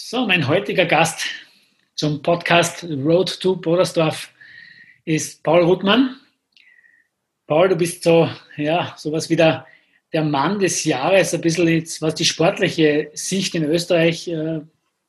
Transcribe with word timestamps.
So, 0.00 0.28
mein 0.28 0.46
heutiger 0.46 0.86
Gast 0.86 1.24
zum 1.96 2.22
Podcast 2.22 2.84
Road 2.84 3.40
to 3.40 3.56
Bodersdorf 3.56 4.30
ist 5.04 5.42
Paul 5.42 5.64
Ruttmann. 5.64 6.14
Paul, 7.48 7.68
du 7.68 7.74
bist 7.74 8.04
so, 8.04 8.30
ja, 8.56 8.94
sowas 8.96 9.28
wie 9.28 9.34
der, 9.34 9.66
der 10.12 10.22
Mann 10.22 10.60
des 10.60 10.84
Jahres, 10.84 11.34
ein 11.34 11.40
bisschen 11.40 11.66
jetzt, 11.66 12.00
was 12.00 12.14
die 12.14 12.24
sportliche 12.24 13.10
Sicht 13.14 13.56
in 13.56 13.64
Österreich 13.64 14.28
äh, 14.28 14.60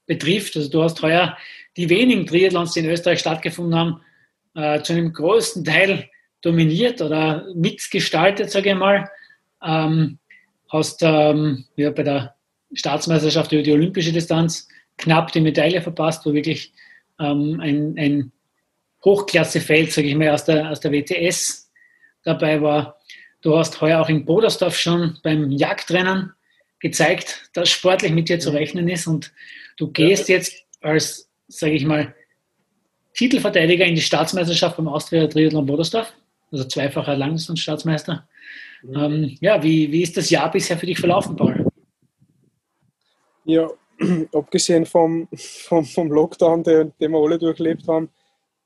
betrifft. 0.08 0.58
Also 0.58 0.72
du 0.72 0.82
hast 0.82 1.04
heuer 1.04 1.38
die 1.78 1.88
wenigen 1.88 2.26
Triathlons, 2.26 2.74
die 2.74 2.80
in 2.80 2.90
Österreich 2.90 3.20
stattgefunden 3.20 3.76
haben, 3.76 4.02
äh, 4.56 4.82
zu 4.82 4.94
einem 4.94 5.14
größten 5.14 5.64
Teil 5.64 6.10
dominiert 6.42 7.00
oder 7.04 7.46
mitgestaltet, 7.54 8.50
sage 8.50 8.72
ich 8.72 8.76
mal. 8.76 9.08
Ähm, 9.64 10.18
hast 10.68 11.04
ähm, 11.04 11.66
ja, 11.76 11.92
bei 11.92 12.02
der 12.02 12.36
Staatsmeisterschaft 12.74 13.52
über 13.52 13.62
die 13.62 13.72
olympische 13.72 14.12
Distanz 14.12 14.68
knapp 15.00 15.32
die 15.32 15.42
Medaille 15.42 15.82
verpasst, 15.82 16.26
wo 16.26 16.34
wirklich 16.34 16.72
ähm, 17.20 17.60
ein, 17.60 17.98
ein 17.98 18.32
Hochklassefeld, 19.04 19.92
sage 19.92 20.08
ich 20.08 20.16
mal, 20.16 20.30
aus 20.30 20.46
der, 20.46 20.70
aus 20.70 20.80
der 20.80 20.92
WTS 20.92 21.72
dabei 22.24 22.62
war. 22.62 22.98
Du 23.42 23.58
hast 23.58 23.80
heuer 23.82 24.02
auch 24.02 24.10
in 24.10 24.26
Bodersdorf 24.26 24.78
schon 24.78 25.18
beim 25.24 25.50
Jagdrennen 25.52 26.34
gezeigt, 26.80 27.50
dass 27.54 27.70
sportlich 27.70 28.12
mit 28.12 28.30
dir 28.30 28.40
zu 28.40 28.52
rechnen 28.52 28.88
ist 28.90 29.08
und 29.08 29.32
du 29.78 29.92
gehst 29.92 30.30
jetzt 30.30 30.54
als, 30.82 31.30
sage 31.48 31.74
ich 31.74 31.86
mal, 31.86 32.14
Titelverteidiger 33.14 33.86
in 33.86 33.96
die 33.96 34.02
Staatsmeisterschaft 34.02 34.78
beim 34.78 34.88
Austria 34.88 35.28
Triathlon 35.28 35.66
Bodersdorf, 35.66 36.14
also 36.52 36.66
zweifacher 36.66 37.16
Landesstaatsmeister. 37.16 38.28
Mhm. 38.84 38.96
Ähm, 38.96 39.38
ja, 39.42 39.62
wie, 39.64 39.92
wie 39.92 40.04
ist 40.04 40.16
das 40.16 40.30
Jahr 40.30 40.52
bisher 40.52 40.78
für 40.78 40.86
dich 40.86 41.00
verlaufen, 41.00 41.36
Paul? 41.36 41.68
Ja, 43.46 43.68
abgesehen 44.34 44.86
vom, 44.86 45.28
vom, 45.36 45.86
vom 45.86 46.12
Lockdown, 46.12 46.64
den, 46.64 46.94
den, 47.00 47.12
wir 47.12 47.20
alle 47.20 47.38
durchlebt 47.38 47.88
haben, 47.88 48.10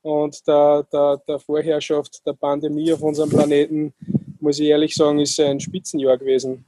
und 0.02 0.46
der, 0.46 0.86
der, 0.92 1.22
der 1.26 1.38
Vorherrschaft 1.38 2.26
der 2.26 2.34
Pandemie 2.34 2.92
auf 2.92 3.00
unserem 3.00 3.30
Planeten, 3.30 3.94
muss 4.38 4.60
ich 4.60 4.66
ehrlich 4.66 4.94
sagen, 4.94 5.18
ist 5.18 5.40
ein 5.40 5.58
Spitzenjahr 5.58 6.18
gewesen. 6.18 6.66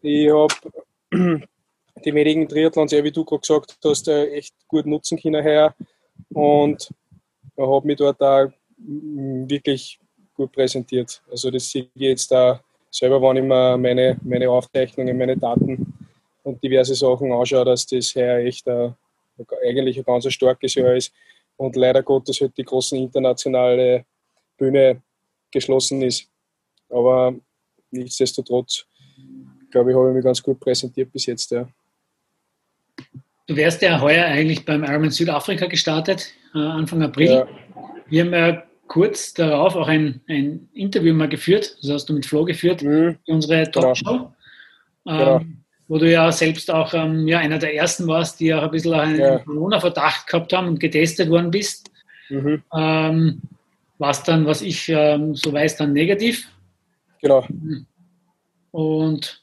Ich 0.00 0.30
habe 0.30 0.54
die 2.04 2.14
wenigen 2.14 2.48
Triathlons, 2.48 2.92
ja, 2.92 3.02
wie 3.02 3.10
du 3.10 3.24
gerade 3.24 3.40
gesagt 3.40 3.76
hast, 3.84 4.06
echt 4.06 4.54
gut 4.68 4.86
nutzen 4.86 5.18
können 5.18 5.42
her 5.42 5.74
und 6.32 6.88
habe 7.58 7.86
mich 7.86 7.96
dort 7.96 8.20
auch 8.20 8.52
wirklich 8.76 9.98
gut 10.34 10.52
präsentiert. 10.52 11.22
Also 11.28 11.50
das 11.50 11.68
sehe 11.68 11.88
ich 11.94 12.02
jetzt 12.02 12.30
da 12.30 12.60
selber, 12.88 13.20
wenn 13.20 13.38
ich 13.38 13.42
mir 13.42 13.76
meine, 13.76 14.16
meine 14.22 14.48
Aufzeichnungen, 14.48 15.18
meine 15.18 15.36
Daten 15.36 15.93
und 16.44 16.62
diverse 16.62 16.94
Sachen 16.94 17.32
anschaue, 17.32 17.64
dass 17.64 17.86
das 17.86 18.14
her 18.14 18.38
echt 18.38 18.68
ein, 18.68 18.94
eigentlich 19.66 19.98
ein 19.98 20.04
ganz 20.04 20.32
starkes 20.32 20.74
Jahr 20.74 20.94
ist 20.94 21.12
und 21.56 21.74
leider 21.74 22.02
Gottes 22.02 22.40
halt 22.40 22.56
die 22.56 22.62
große 22.64 22.96
internationale 22.96 24.04
Bühne 24.56 25.02
geschlossen 25.50 26.02
ist. 26.02 26.28
Aber 26.88 27.34
nichtsdestotrotz, 27.90 28.86
glaube 29.70 29.90
ich, 29.90 29.96
habe 29.96 30.08
ich 30.10 30.14
mich 30.14 30.24
ganz 30.24 30.42
gut 30.42 30.60
präsentiert 30.60 31.10
bis 31.12 31.26
jetzt. 31.26 31.50
Ja. 31.50 31.66
Du 33.46 33.56
wärst 33.56 33.82
ja 33.82 34.00
heuer 34.00 34.26
eigentlich 34.26 34.64
beim 34.64 34.84
Ironman 34.84 35.10
Südafrika 35.10 35.66
gestartet, 35.66 36.32
äh, 36.54 36.58
Anfang 36.58 37.02
April. 37.02 37.30
Ja. 37.30 37.48
Wir 38.08 38.24
haben 38.24 38.32
ja 38.32 38.62
kurz 38.86 39.32
darauf 39.32 39.76
auch 39.76 39.88
ein, 39.88 40.20
ein 40.28 40.68
Interview 40.74 41.14
mal 41.14 41.28
geführt, 41.28 41.78
das 41.82 41.90
hast 41.90 42.08
du 42.08 42.12
mit 42.12 42.26
Flo 42.26 42.44
geführt, 42.44 42.82
mhm. 42.82 43.16
unsere 43.26 43.70
Talkshow. 43.70 44.30
Genau. 45.04 45.36
Ähm, 45.36 45.63
wo 45.88 45.98
du 45.98 46.10
ja 46.10 46.32
selbst 46.32 46.70
auch 46.70 46.94
ähm, 46.94 47.28
ja, 47.28 47.38
einer 47.38 47.58
der 47.58 47.74
ersten 47.74 48.06
warst, 48.06 48.40
die 48.40 48.54
auch 48.54 48.62
ein 48.62 48.70
bisschen 48.70 48.94
einen 48.94 49.18
ja. 49.18 49.38
Corona-Verdacht 49.38 50.26
gehabt 50.26 50.52
haben 50.52 50.68
und 50.68 50.80
getestet 50.80 51.28
worden 51.30 51.50
bist. 51.50 51.90
Mhm. 52.30 52.62
Ähm, 52.74 53.42
was 53.98 54.22
dann, 54.22 54.46
was 54.46 54.62
ich 54.62 54.88
ähm, 54.88 55.34
so 55.34 55.52
weiß, 55.52 55.76
dann 55.76 55.92
negativ. 55.92 56.48
Genau. 57.20 57.46
Und 58.70 59.42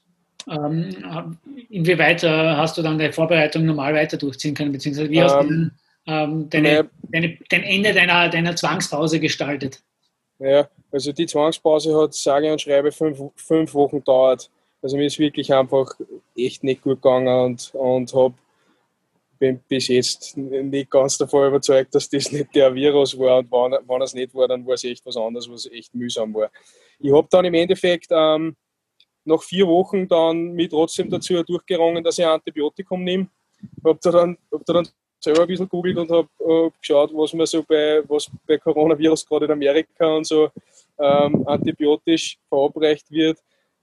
ähm, 0.49 1.37
inwieweit 1.69 2.23
äh, 2.23 2.27
hast 2.27 2.77
du 2.77 2.81
dann 2.81 2.97
deine 2.97 3.13
Vorbereitung 3.13 3.65
normal 3.65 3.93
weiter 3.93 4.17
durchziehen 4.17 4.55
können, 4.55 4.71
beziehungsweise 4.71 5.09
wie 5.09 5.21
hast 5.21 5.35
du 5.35 5.47
ähm, 5.47 5.71
ähm, 6.07 6.49
deine, 6.49 6.89
deine, 7.03 7.37
dein 7.49 7.63
Ende 7.63 7.93
deiner, 7.93 8.29
deiner 8.29 8.55
Zwangspause 8.55 9.19
gestaltet? 9.19 9.81
Ja, 10.39 10.67
also 10.91 11.11
die 11.11 11.27
Zwangspause 11.27 11.95
hat 12.01 12.13
sage 12.13 12.51
und 12.51 12.59
schreibe 12.59 12.91
fünf, 12.91 13.19
fünf 13.35 13.73
Wochen 13.73 13.97
gedauert. 13.97 14.49
Also 14.81 14.97
mir 14.97 15.05
ist 15.05 15.19
wirklich 15.19 15.53
einfach 15.53 15.93
echt 16.35 16.63
nicht 16.63 16.81
gut 16.81 17.01
gegangen 17.01 17.27
und, 17.27 17.75
und 17.75 18.13
hab, 18.13 18.33
bin 19.37 19.59
bis 19.67 19.87
jetzt 19.87 20.37
nicht 20.37 20.89
ganz 20.89 21.17
davon 21.17 21.47
überzeugt, 21.47 21.93
dass 21.93 22.09
das 22.09 22.31
nicht 22.31 22.53
der 22.55 22.73
Virus 22.73 23.17
war 23.17 23.39
und 23.39 23.51
wenn, 23.51 23.87
wenn 23.87 24.01
es 24.01 24.13
nicht 24.13 24.33
war, 24.33 24.47
dann 24.47 24.65
war 24.65 24.73
es 24.73 24.83
echt 24.83 25.05
was 25.05 25.17
anderes, 25.17 25.49
was 25.49 25.67
echt 25.67 25.93
mühsam 25.93 26.33
war. 26.33 26.49
Ich 26.99 27.11
habe 27.11 27.27
dann 27.29 27.45
im 27.45 27.53
Endeffekt 27.53 28.07
ähm, 28.11 28.55
nach 29.23 29.41
vier 29.41 29.67
Wochen 29.67 30.07
dann 30.07 30.53
mich 30.53 30.69
trotzdem 30.69 31.09
dazu 31.09 31.43
durchgerungen, 31.43 32.03
dass 32.03 32.17
ich 32.17 32.25
ein 32.25 32.31
Antibiotikum 32.31 33.03
nehme. 33.03 33.27
Habe 33.85 33.99
da 34.01 34.11
dann, 34.11 34.37
hab 34.51 34.65
da 34.65 34.73
dann 34.73 34.87
selber 35.19 35.43
ein 35.43 35.47
bisschen 35.47 35.69
googelt 35.69 35.97
und 35.97 36.09
habe 36.09 36.27
äh, 36.39 36.69
geschaut, 36.79 37.11
was 37.13 37.33
man 37.33 37.45
so 37.45 37.63
bei, 37.63 38.01
was 38.07 38.31
bei 38.47 38.57
Coronavirus 38.57 39.27
gerade 39.27 39.45
in 39.45 39.51
Amerika 39.51 40.15
und 40.15 40.25
so 40.25 40.49
ähm, 40.97 41.47
antibiotisch 41.47 42.39
verabreicht 42.49 43.11
wird 43.11 43.37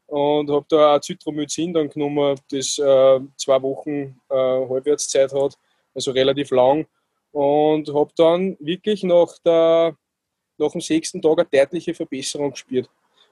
und 0.08 0.50
habe 0.50 0.66
da 0.68 0.96
auch 0.96 1.00
Zytromycin 1.00 1.72
dann 1.72 1.88
genommen, 1.88 2.38
das 2.50 2.78
äh, 2.78 3.20
zwei 3.36 3.62
Wochen 3.62 4.18
äh, 4.30 4.34
Halbwertszeit 4.34 5.32
hat, 5.32 5.58
also 5.94 6.10
relativ 6.10 6.50
lang. 6.50 6.86
Und 7.30 7.92
habe 7.92 8.10
dann 8.16 8.56
wirklich 8.58 9.02
nach, 9.02 9.38
der, 9.44 9.94
nach 10.56 10.72
dem 10.72 10.80
sechsten 10.80 11.20
Tag 11.20 11.38
eine 11.38 11.48
deutliche 11.50 11.92
Verbesserung 11.92 12.52
gespürt. 12.52 12.88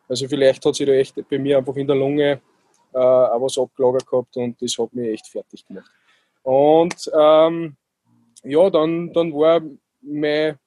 Also 0.07 0.29
vielleicht 0.29 0.65
hat 0.65 0.75
sich 0.75 0.87
da 0.87 0.93
echt 0.93 1.15
bei 1.29 1.39
mir 1.39 1.59
einfach 1.59 1.75
in 1.77 1.87
der 1.87 1.97
Lunge 1.97 2.43
äh, 2.93 2.99
auch 2.99 3.41
was 3.41 3.59
abgelagert 3.59 4.07
gehabt 4.07 4.37
und 4.37 4.61
das 4.61 4.77
hat 4.79 4.93
mich 4.93 5.09
echt 5.09 5.27
fertig 5.29 5.67
gemacht. 5.67 5.91
Und 6.43 7.11
ähm, 7.19 7.77
ja, 8.45 8.71
dann, 8.71 9.13
dann 9.15 9.33
war 9.33 9.63
mein, 10.03 10.59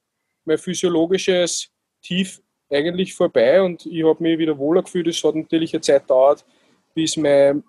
mein 0.43 0.57
physiologisches 0.57 1.69
Tief 2.01 2.41
eigentlich 2.69 3.13
vorbei 3.13 3.61
und 3.61 3.85
ich 3.85 4.03
habe 4.03 4.21
mich 4.21 4.37
wieder 4.37 4.57
wohler 4.57 4.83
gefühlt. 4.83 5.07
Es 5.07 5.23
hat 5.23 5.35
natürlich 5.35 5.73
eine 5.73 5.81
Zeit 5.81 6.03
gedauert, 6.03 6.45
bis 6.93 7.17
mein, 7.17 7.63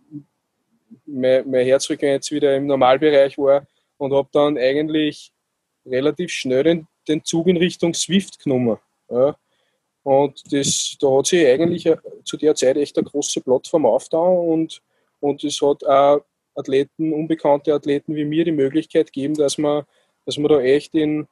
mein, 1.06 1.48
mein 1.48 1.64
Herzfrequenz 1.64 2.30
wieder 2.30 2.56
im 2.56 2.66
Normalbereich 2.66 3.38
war 3.38 3.66
und 3.96 4.12
habe 4.12 4.28
dann 4.32 4.58
eigentlich 4.58 5.32
relativ 5.86 6.30
schnell 6.30 6.64
den, 6.64 6.86
den 7.08 7.24
Zug 7.24 7.46
in 7.46 7.56
Richtung 7.56 7.94
Swift 7.94 8.42
genommen. 8.42 8.78
Ja. 9.08 9.36
Und 10.02 10.42
das, 10.52 10.96
da 10.98 11.18
hat 11.18 11.26
sich 11.26 11.46
eigentlich 11.46 11.88
zu 12.24 12.36
der 12.36 12.54
Zeit 12.54 12.76
echt 12.76 12.96
eine 12.96 13.06
große 13.06 13.40
Plattform 13.40 13.86
aufgetan 13.86 14.36
und, 14.36 14.82
und 15.20 15.44
es 15.44 15.60
hat 15.60 15.84
auch 15.84 16.24
Athleten, 16.54 17.12
unbekannte 17.12 17.74
Athleten 17.74 18.14
wie 18.14 18.24
mir 18.24 18.44
die 18.44 18.52
Möglichkeit 18.52 19.12
gegeben, 19.12 19.34
dass 19.34 19.58
man, 19.58 19.84
dass 20.24 20.38
man 20.38 20.50
da 20.50 20.60
echt 20.60 20.94
in, 20.94 21.26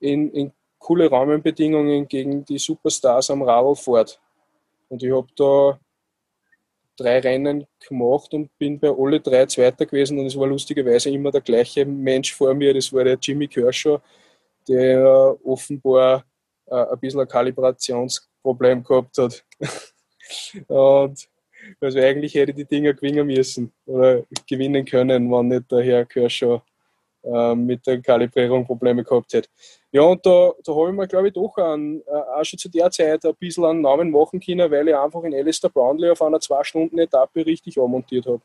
in, 0.00 0.30
in 0.32 0.52
coole 0.82 1.10
Rahmenbedingungen 1.10 2.08
gegen 2.08 2.44
die 2.44 2.58
Superstars 2.58 3.30
am 3.30 3.42
Radl 3.42 3.74
fährt. 3.76 4.20
Und 4.88 5.02
ich 5.02 5.12
habe 5.12 5.28
da 5.36 5.78
drei 6.96 7.20
Rennen 7.20 7.66
gemacht 7.88 8.34
und 8.34 8.56
bin 8.58 8.78
bei 8.78 8.90
alle 8.90 9.20
drei 9.20 9.46
Zweiter 9.46 9.86
gewesen 9.86 10.18
und 10.18 10.26
es 10.26 10.36
war 10.36 10.46
lustigerweise 10.46 11.08
immer 11.10 11.30
der 11.30 11.40
gleiche 11.40 11.86
Mensch 11.86 12.34
vor 12.34 12.52
mir, 12.52 12.74
das 12.74 12.92
war 12.92 13.04
der 13.04 13.16
Jimmy 13.20 13.48
Kershaw, 13.48 14.00
der 14.68 15.36
offenbar 15.44 16.24
äh, 16.66 16.74
ein 16.74 16.98
bisschen 16.98 17.20
ein 17.20 17.28
Kalibrationsproblem 17.28 18.84
gehabt 18.84 19.16
hat. 19.18 19.44
und 20.68 21.28
also 21.80 21.98
eigentlich 21.98 22.34
hätte 22.34 22.50
ich 22.50 22.56
die 22.56 22.64
Dinger 22.66 22.92
gewinnen 22.92 23.26
müssen 23.26 23.72
oder 23.86 24.24
gewinnen 24.46 24.84
können, 24.84 25.30
wenn 25.30 25.48
nicht 25.48 25.70
der 25.70 25.82
Herr 25.82 26.04
Kershaw 26.04 26.60
äh, 27.24 27.54
mit 27.54 27.86
der 27.86 28.00
Kalibrierung 28.00 28.64
Probleme 28.66 29.04
gehabt 29.04 29.32
hätte. 29.32 29.48
Ja, 29.90 30.02
und 30.02 30.24
da, 30.24 30.52
da 30.64 30.74
habe 30.74 30.90
ich 30.90 30.96
mir, 30.96 31.06
glaube 31.06 31.28
ich, 31.28 31.34
doch 31.34 31.56
an, 31.58 32.00
äh, 32.06 32.10
auch 32.10 32.44
schon 32.44 32.58
zu 32.58 32.68
der 32.68 32.90
Zeit 32.90 33.24
ein 33.24 33.34
bisschen 33.38 33.64
einen 33.64 33.82
Namen 33.82 34.10
machen 34.10 34.40
können, 34.40 34.70
weil 34.70 34.88
ich 34.88 34.96
einfach 34.96 35.22
in 35.24 35.34
Alistair 35.34 35.70
Brownlee 35.70 36.10
auf 36.10 36.22
einer 36.22 36.40
zwei-Stunden-Etappe 36.40 37.44
richtig 37.44 37.78
anmontiert 37.78 38.26
habe. 38.26 38.40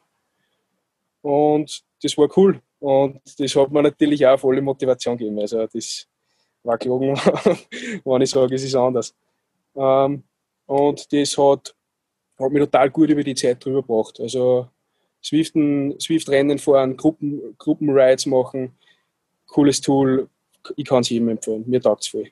Und 1.21 1.83
das 2.01 2.17
war 2.17 2.29
cool. 2.37 2.61
Und 2.79 3.21
das 3.39 3.55
hat 3.55 3.71
mir 3.71 3.81
natürlich 3.81 4.25
auch 4.27 4.39
volle 4.39 4.61
Motivation 4.61 5.17
gegeben. 5.17 5.39
Also 5.39 5.65
das 5.65 6.07
war 6.63 6.77
gelogen, 6.77 7.15
wenn 8.05 8.21
ich 8.21 8.29
sage, 8.29 8.55
es 8.55 8.63
ist 8.63 8.75
anders. 8.75 9.15
Ähm, 9.75 10.23
und 10.65 11.13
das 11.13 11.37
hat, 11.37 11.75
hat 12.37 12.51
mich 12.51 12.63
total 12.63 12.89
gut 12.89 13.09
über 13.09 13.23
die 13.23 13.35
Zeit 13.35 13.63
drüber 13.63 13.81
gebracht. 13.81 14.19
Also 14.19 14.67
Swift-Rennen 15.23 15.99
Swift 15.99 16.29
fahren, 16.61 16.97
Gruppen, 16.97 17.41
Gruppenrides 17.57 18.25
machen, 18.25 18.71
cooles 19.47 19.81
Tool. 19.81 20.29
Ich 20.75 20.85
kann 20.85 21.01
es 21.01 21.09
jedem 21.09 21.29
empfehlen. 21.29 21.63
Mir 21.67 21.81
taugt 21.81 22.03
es 22.03 22.09
voll. 22.09 22.27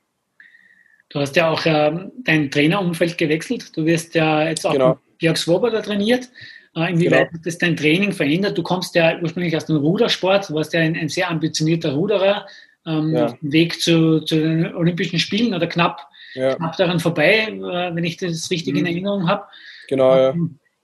Du 1.10 1.20
hast 1.20 1.36
ja 1.36 1.50
auch 1.50 1.66
äh, 1.66 2.10
dein 2.24 2.50
Trainerumfeld 2.50 3.18
gewechselt. 3.18 3.76
Du 3.78 3.86
wirst 3.86 4.16
ja 4.16 4.48
jetzt 4.48 4.66
auch 4.66 4.74
genau. 4.74 5.00
Georg 5.20 5.38
Swoboda 5.38 5.82
trainiert. 5.82 6.30
Äh, 6.76 6.92
inwieweit 6.92 7.30
genau. 7.30 7.34
hat 7.34 7.46
das 7.46 7.58
dein 7.58 7.78
Training 7.78 8.12
verändert? 8.12 8.58
Du 8.58 8.64
kommst 8.64 8.96
ja 8.96 9.18
ursprünglich 9.22 9.56
aus 9.56 9.66
dem 9.66 9.78
Rudersport, 9.78 10.50
du 10.50 10.56
warst 10.56 10.74
ja 10.74 10.82
ein, 10.82 10.96
ein 10.96 11.08
sehr 11.08 11.30
ambitionierter 11.30 11.94
Ruderer, 11.94 12.46
ähm, 12.86 13.16
ja. 13.16 13.34
Weg 13.42 13.80
zu, 13.80 14.20
zu, 14.22 14.36
den 14.36 14.76
Olympischen 14.76 15.20
Spielen 15.20 15.54
oder 15.54 15.68
knapp, 15.68 16.02
ja. 16.34 16.56
knapp 16.56 16.76
daran 16.76 17.00
vorbei, 17.00 17.48
äh, 17.48 17.96
wenn 17.96 18.04
ich 18.04 18.18
das 18.18 18.52
richtig 18.52 18.74
mhm. 18.74 18.80
in 18.80 18.86
Erinnerung 18.88 19.28
habe. 19.30 19.46
Genau, 19.88 20.18
ja. 20.18 20.36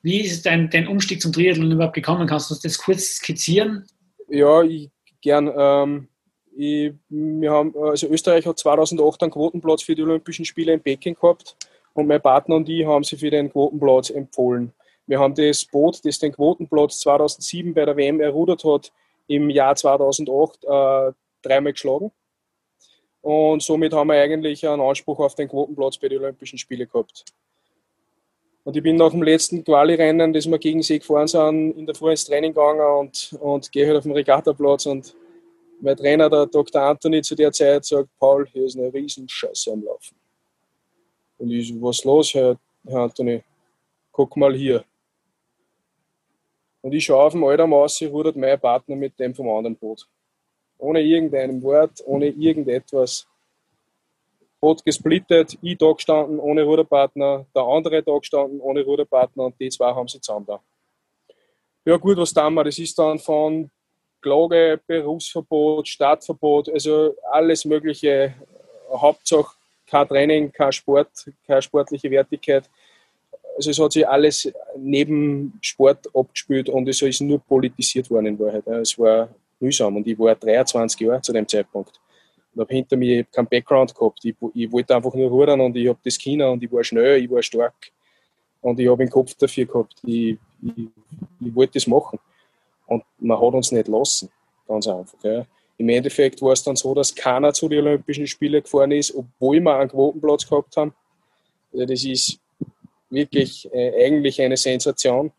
Wie 0.02 0.22
ist 0.22 0.46
dein, 0.46 0.70
dein 0.70 0.88
Umstieg 0.88 1.22
zum 1.22 1.32
Triathlon 1.32 1.72
überhaupt 1.72 1.94
gekommen? 1.94 2.28
Kannst 2.28 2.50
du 2.50 2.56
das 2.62 2.78
kurz 2.78 3.18
skizzieren? 3.18 3.86
Ja, 4.28 4.64
ich, 4.64 4.90
gern. 5.22 5.52
Ähm, 5.56 6.08
ich, 6.56 6.94
wir 7.10 7.52
haben, 7.52 7.74
also 7.78 8.08
Österreich 8.08 8.46
hat 8.46 8.60
2008 8.60 9.24
einen 9.24 9.32
Quotenplatz 9.32 9.84
für 9.84 9.96
die 9.96 10.04
Olympischen 10.04 10.46
Spiele 10.46 10.74
in 10.74 10.82
Peking 10.82 11.16
gehabt 11.16 11.56
und 11.94 12.08
mein 12.08 12.22
Partner 12.22 12.56
und 12.56 12.68
ich 12.68 12.86
haben 12.86 13.04
sie 13.04 13.18
für 13.18 13.30
den 13.30 13.52
Quotenplatz 13.52 14.10
empfohlen. 14.10 14.74
Wir 15.08 15.20
haben 15.20 15.34
das 15.36 15.66
Boot, 15.66 16.04
das 16.04 16.20
den 16.20 16.34
Quotenplatz 16.34 17.00
2007 17.00 17.74
bei 17.74 17.86
der 17.86 17.96
WM 17.96 18.20
errudert 18.20 18.64
hat, 18.64 18.92
im 19.28 19.50
Jahr 19.50 19.76
2008 19.76 20.64
äh, 20.64 21.12
dreimal 21.42 21.74
geschlagen. 21.74 22.12
Und 23.22 23.62
somit 23.62 23.94
haben 23.94 24.08
wir 24.08 24.16
eigentlich 24.16 24.68
einen 24.68 24.82
Anspruch 24.82 25.20
auf 25.20 25.36
den 25.36 25.48
Quotenplatz 25.48 25.98
bei 25.98 26.10
den 26.10 26.20
Olympischen 26.22 26.58
Spielen 26.58 26.90
gehabt. 26.90 27.26
Und 28.64 28.78
ich 28.78 28.84
bin 28.84 28.96
nach 28.96 29.12
dem 29.12 29.24
letzten 29.24 29.64
Quali-Rennen, 29.64 30.34
das 30.34 30.50
wir 30.50 30.60
gegen 30.60 30.84
sie 30.84 31.00
gefahren 31.00 31.28
sind, 31.28 31.72
in 31.78 31.86
der 31.86 31.96
Früh 31.96 32.12
ins 32.12 32.26
Training 32.26 32.54
gegangen 32.54 32.82
und, 32.82 33.36
und 33.40 33.72
gehe 33.72 33.88
halt 33.88 33.98
auf 33.98 34.04
den 34.04 34.12
Regattaplatz 34.12 34.86
und 34.86 35.16
mein 35.82 35.98
Trainer, 35.98 36.30
der 36.30 36.46
Dr. 36.46 36.80
Anthony, 36.80 37.24
zu 37.24 37.34
der 37.34 37.52
Zeit 37.52 37.86
sagt, 37.86 38.10
Paul, 38.20 38.48
hier 38.48 38.66
ist 38.66 38.78
eine 38.78 38.94
riesen 38.94 39.28
Scheiße 39.28 39.72
am 39.72 39.84
Laufen. 39.84 40.16
Und 41.40 41.50
ich 41.50 41.70
so, 41.70 41.82
was 41.82 41.98
ist 41.98 42.06
los, 42.06 42.34
Herr, 42.36 42.60
Herr 42.86 43.00
Anthony? 43.00 43.44
Guck 44.12 44.38
mal 44.38 44.54
hier. 44.54 44.86
Und 46.82 46.94
ich 46.94 47.06
schaue 47.06 47.24
auf 47.24 47.34
den 47.34 47.44
alten 47.44 47.70
Maus, 47.70 48.00
rudert 48.04 48.36
mein 48.36 48.60
Partner 48.60 48.96
mit 48.96 49.20
dem 49.20 49.34
vom 49.34 49.50
anderen 49.50 49.76
Boot. 49.76 50.08
Ohne 50.78 51.02
irgendein 51.02 51.62
Wort, 51.64 52.02
ohne 52.06 52.28
irgendetwas. 52.28 53.28
Boot 54.62 54.86
gesplittet, 54.86 55.58
ich 55.62 55.78
da 55.78 55.92
gestanden 55.92 56.40
ohne 56.40 56.64
Ruderpartner, 56.64 57.46
der 57.54 57.64
andere 57.64 58.04
da 58.04 58.18
gestanden 58.18 58.62
ohne 58.62 58.84
Ruderpartner 58.84 59.46
und 59.46 59.60
die 59.60 59.70
zwei 59.70 59.92
haben 59.94 60.08
sie 60.08 60.22
zusammen 60.22 60.46
da. 60.46 60.62
Ja 61.84 61.98
gut, 61.98 62.18
was 62.18 62.32
tun 62.32 62.54
wir? 62.54 62.64
Das 62.64 62.78
ist 62.78 62.98
dann 63.00 63.18
von 63.18 63.72
Klage, 64.22 64.80
Berufsverbot, 64.86 65.88
Startverbot, 65.88 66.70
also 66.70 67.16
alles 67.32 67.66
mögliche. 67.66 68.36
Hauptsache 68.94 69.56
kein 69.88 70.08
Training, 70.08 70.52
kein 70.52 70.72
Sport, 70.72 71.10
keine 71.48 71.62
sportliche 71.62 72.12
Wertigkeit. 72.12 72.70
Also 73.56 73.72
es 73.72 73.80
hat 73.80 73.94
sich 73.94 74.08
alles 74.08 74.54
neben 74.78 75.58
Sport 75.62 76.08
abgespielt 76.14 76.70
und 76.70 76.88
es 76.88 77.02
ist 77.02 77.22
nur 77.22 77.40
politisiert 77.40 78.10
worden 78.12 78.28
in 78.28 78.40
Wahrheit. 78.40 78.68
Es 78.68 78.98
war 79.00 79.30
mühsam 79.60 79.96
und 79.96 80.08
ich 80.08 80.20
war 80.20 80.36
23 80.36 81.00
Jahre 81.00 81.22
zu 81.22 81.34
dem 81.34 81.48
Zeitpunkt 81.48 82.00
und 82.54 82.62
habe 82.62 82.74
hinter 82.74 82.98
mir 82.98 83.24
keinen 83.26 83.48
Background 83.48 83.96
gehabt. 83.96 84.20
Ich, 84.24 84.36
ich 84.54 84.72
wollte 84.72 84.96
einfach 84.96 85.14
nur 85.14 85.30
rudern 85.30 85.62
und 85.62 85.76
ich 85.76 85.88
habe 85.88 86.00
das 86.04 86.18
Kino 86.18 86.52
und 86.52 86.64
ich 86.64 86.72
war 86.72 86.84
schnell, 86.84 87.24
ich 87.24 87.30
war 87.30 87.42
stark 87.42 87.92
und 88.62 88.80
ich 88.80 88.90
habe 88.90 89.04
den 89.04 89.10
Kopf 89.10 89.34
dafür 89.36 89.66
gehabt. 89.66 89.96
Ich, 90.04 90.38
ich, 90.62 90.88
ich 91.40 91.56
wollte 91.56 91.74
das 91.74 91.88
machen. 91.88 92.20
Und 92.88 93.04
man 93.20 93.40
hat 93.40 93.54
uns 93.54 93.72
nicht 93.72 93.88
lassen, 93.88 94.30
ganz 94.68 94.88
einfach. 94.88 95.18
Ja. 95.24 95.46
Im 95.78 95.90
Endeffekt 95.90 96.42
war 96.42 96.52
es 96.52 96.64
dann 96.64 96.76
so, 96.76 96.94
dass 96.94 97.16
keiner 97.16 97.54
zu 97.54 97.68
den 97.68 97.80
Olympischen 97.80 98.28
Spielen 98.28 98.62
gefahren 98.62 98.92
ist, 98.92 99.16
obwohl 99.16 99.60
wir 99.60 99.78
einen 99.78 99.90
Quotenplatz 99.90 100.48
gehabt 100.48 100.76
haben. 100.78 100.94
Also 101.74 101.86
das 101.86 102.04
ist 102.04 102.40
wirklich 103.10 103.68
äh, 103.74 104.06
eigentlich 104.06 104.42
eine 104.42 104.58
Sensation. 104.58 105.32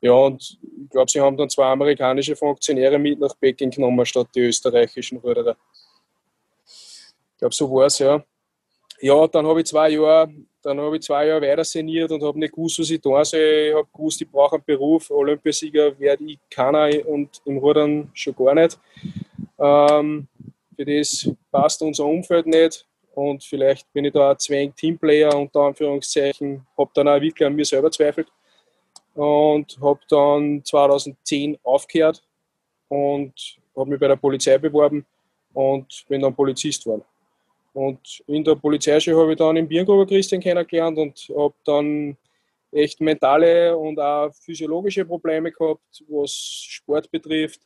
Ja, 0.00 0.12
und 0.12 0.58
ich 0.82 0.90
glaube, 0.90 1.10
sie 1.10 1.20
haben 1.20 1.36
dann 1.36 1.48
zwei 1.48 1.66
amerikanische 1.66 2.36
Funktionäre 2.36 2.98
mit 2.98 3.18
nach 3.18 3.38
Peking 3.40 3.70
genommen, 3.70 4.04
statt 4.04 4.28
die 4.34 4.40
österreichischen 4.40 5.18
Ruderer 5.18 5.56
glaube, 7.42 7.54
so 7.54 7.70
war 7.70 7.86
es, 7.86 7.98
ja. 7.98 8.22
Ja, 9.00 9.26
dann 9.26 9.46
habe 9.46 9.60
ich 9.60 9.66
zwei 9.66 9.90
Jahre, 9.90 10.32
dann 10.62 10.80
habe 10.80 10.96
ich 10.96 11.02
zwei 11.02 11.26
Jahre 11.26 11.42
weiter 11.42 11.64
seniert 11.64 12.12
und 12.12 12.22
habe 12.22 12.38
nicht 12.38 12.54
gewusst, 12.54 12.78
was 12.78 12.90
ich 12.90 13.00
tun 13.00 13.24
soll. 13.24 13.40
Ich 13.40 13.74
habe 13.74 13.88
gewusst, 13.92 14.20
ich 14.20 14.30
brauche 14.30 14.54
einen 14.54 14.64
Beruf. 14.64 15.10
Olympiasieger 15.10 15.98
werde 15.98 16.24
ich 16.24 16.38
keiner 16.48 16.88
und 17.08 17.42
im 17.44 17.58
Rudern 17.58 18.10
schon 18.14 18.36
gar 18.36 18.54
nicht. 18.54 18.78
Ähm, 19.58 20.28
für 20.76 20.84
das 20.84 21.28
passt 21.50 21.82
unser 21.82 22.04
Umfeld 22.04 22.46
nicht 22.46 22.86
und 23.14 23.42
vielleicht 23.42 23.92
bin 23.92 24.04
ich 24.04 24.12
da 24.12 24.30
ein 24.30 24.38
Zwang 24.38 24.74
Teamplayer 24.76 25.36
unter 25.36 25.62
Anführungszeichen, 25.62 26.64
habe 26.78 26.90
dann 26.94 27.08
auch 27.08 27.20
wirklich 27.20 27.46
an 27.46 27.56
mir 27.56 27.64
selber 27.64 27.90
zweifelt 27.90 28.28
und 29.14 29.78
habe 29.80 30.00
dann 30.08 30.64
2010 30.64 31.58
aufgehört 31.64 32.22
und 32.88 33.34
habe 33.76 33.90
mich 33.90 33.98
bei 33.98 34.08
der 34.08 34.16
Polizei 34.16 34.58
beworben 34.58 35.04
und 35.52 36.04
bin 36.08 36.20
dann 36.20 36.34
Polizist 36.34 36.84
geworden. 36.84 37.04
Und 37.72 38.22
in 38.26 38.44
der 38.44 38.54
Polizeischule 38.54 39.16
habe 39.16 39.32
ich 39.32 39.38
dann 39.38 39.54
den 39.54 39.68
Birngruber 39.68 40.06
Christian 40.06 40.40
kennengelernt 40.40 40.98
und 40.98 41.32
habe 41.36 41.54
dann 41.64 42.16
echt 42.70 43.00
mentale 43.00 43.76
und 43.76 43.98
auch 43.98 44.30
physiologische 44.34 45.04
Probleme 45.04 45.50
gehabt, 45.52 46.04
was 46.08 46.32
Sport 46.32 47.10
betrifft. 47.10 47.60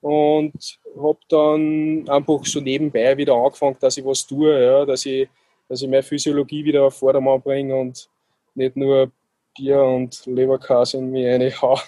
Und 0.00 0.80
habe 0.96 1.18
dann 1.28 2.08
einfach 2.08 2.44
so 2.44 2.60
nebenbei 2.60 3.16
wieder 3.16 3.34
angefangen, 3.34 3.76
dass 3.80 3.96
ich 3.96 4.04
was 4.04 4.26
tue, 4.26 4.60
ja, 4.60 4.84
dass, 4.84 5.06
ich, 5.06 5.28
dass 5.68 5.80
ich 5.80 5.88
meine 5.88 6.02
Physiologie 6.02 6.64
wieder 6.64 6.84
auf 6.84 6.96
Vordermann 6.96 7.40
bringe 7.40 7.76
und 7.76 8.08
nicht 8.54 8.76
nur 8.76 9.12
Bier 9.56 9.82
und 9.82 10.26
Leberkas 10.26 10.94
in 10.94 11.10
mir 11.10 11.34
eine 11.34 11.50
Haar 11.50 11.82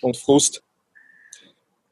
und 0.00 0.16
Frust. 0.16 0.62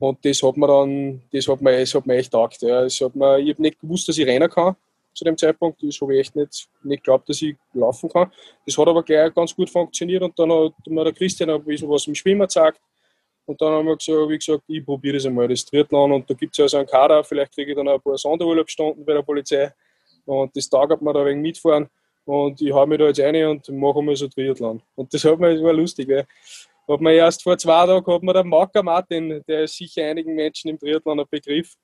Und 0.00 0.24
das 0.24 0.42
hat 0.42 0.56
mir 0.56 0.66
dann, 0.66 1.20
das 1.30 1.46
hat 1.46 1.60
mir, 1.60 1.78
das 1.78 1.94
hat 1.94 2.06
mir 2.06 2.16
echt 2.16 2.32
taugt. 2.32 2.62
Ja. 2.62 2.86
Ich 2.86 3.00
habe 3.02 3.54
nicht 3.58 3.80
gewusst, 3.80 4.08
dass 4.08 4.16
ich 4.16 4.26
rennen 4.26 4.48
kann 4.48 4.74
zu 5.12 5.24
dem 5.24 5.36
Zeitpunkt. 5.36 5.82
Das 5.82 6.00
habe 6.00 6.14
ich 6.14 6.20
echt 6.20 6.36
nicht, 6.36 6.68
nicht 6.82 7.04
geglaubt, 7.04 7.28
dass 7.28 7.42
ich 7.42 7.54
laufen 7.74 8.08
kann. 8.08 8.32
Das 8.64 8.78
hat 8.78 8.88
aber 8.88 9.02
gleich 9.02 9.32
ganz 9.34 9.54
gut 9.54 9.68
funktioniert 9.68 10.22
und 10.22 10.36
dann 10.38 10.50
hat 10.50 10.72
mir 10.86 11.04
der 11.04 11.12
Christian 11.12 11.50
ein 11.50 11.62
bisschen 11.62 11.88
was 11.90 12.06
im 12.06 12.14
Schwimmen 12.14 12.40
gezeigt. 12.40 12.80
Und 13.44 13.60
dann 13.60 13.72
haben 13.72 13.86
wir 13.86 13.96
gesagt, 13.96 14.28
wie 14.28 14.38
gesagt, 14.38 14.62
ich 14.68 14.84
probiere 14.84 15.16
das 15.16 15.26
einmal, 15.26 15.48
das 15.48 15.66
Triathlon. 15.66 16.12
Und 16.12 16.30
da 16.30 16.34
gibt 16.34 16.54
es 16.54 16.60
also 16.60 16.78
einen 16.78 16.86
Kader, 16.86 17.22
vielleicht 17.22 17.52
kriege 17.52 17.72
ich 17.72 17.76
dann 17.76 17.88
ein 17.88 18.00
paar 18.00 18.16
Sonderurlaubsstunden 18.16 19.04
bei 19.04 19.12
der 19.12 19.22
Polizei. 19.22 19.70
Und 20.24 20.56
das 20.56 20.68
tagert 20.68 21.02
mir 21.02 21.12
da 21.12 21.26
wegen 21.26 21.42
mitfahren. 21.42 21.88
Und 22.24 22.60
ich 22.62 22.72
habe 22.72 22.86
mich 22.86 22.98
da 22.98 23.06
jetzt 23.08 23.20
rein 23.20 23.44
und 23.46 23.68
mache 23.70 24.00
mal 24.00 24.16
so 24.16 24.28
Triathlon. 24.28 24.80
Und 24.94 25.12
das, 25.12 25.24
hat 25.24 25.38
mir, 25.38 25.52
das 25.52 25.62
war 25.62 25.74
lustig, 25.74 26.08
weil 26.08 26.26
hat 26.92 27.00
man 27.00 27.12
erst 27.12 27.42
vor 27.42 27.56
zwei 27.56 27.86
Tagen 27.86 28.12
hat 28.12 28.22
man 28.22 28.34
der 28.34 28.44
Marker 28.44 28.82
Martin, 28.82 29.42
der 29.46 29.64
ist 29.64 29.76
sicher 29.76 30.04
einigen 30.04 30.34
Menschen 30.34 30.70
im 30.70 30.78
Triathlon 30.78 31.20
ein 31.20 31.26
Begriff. 31.30 31.74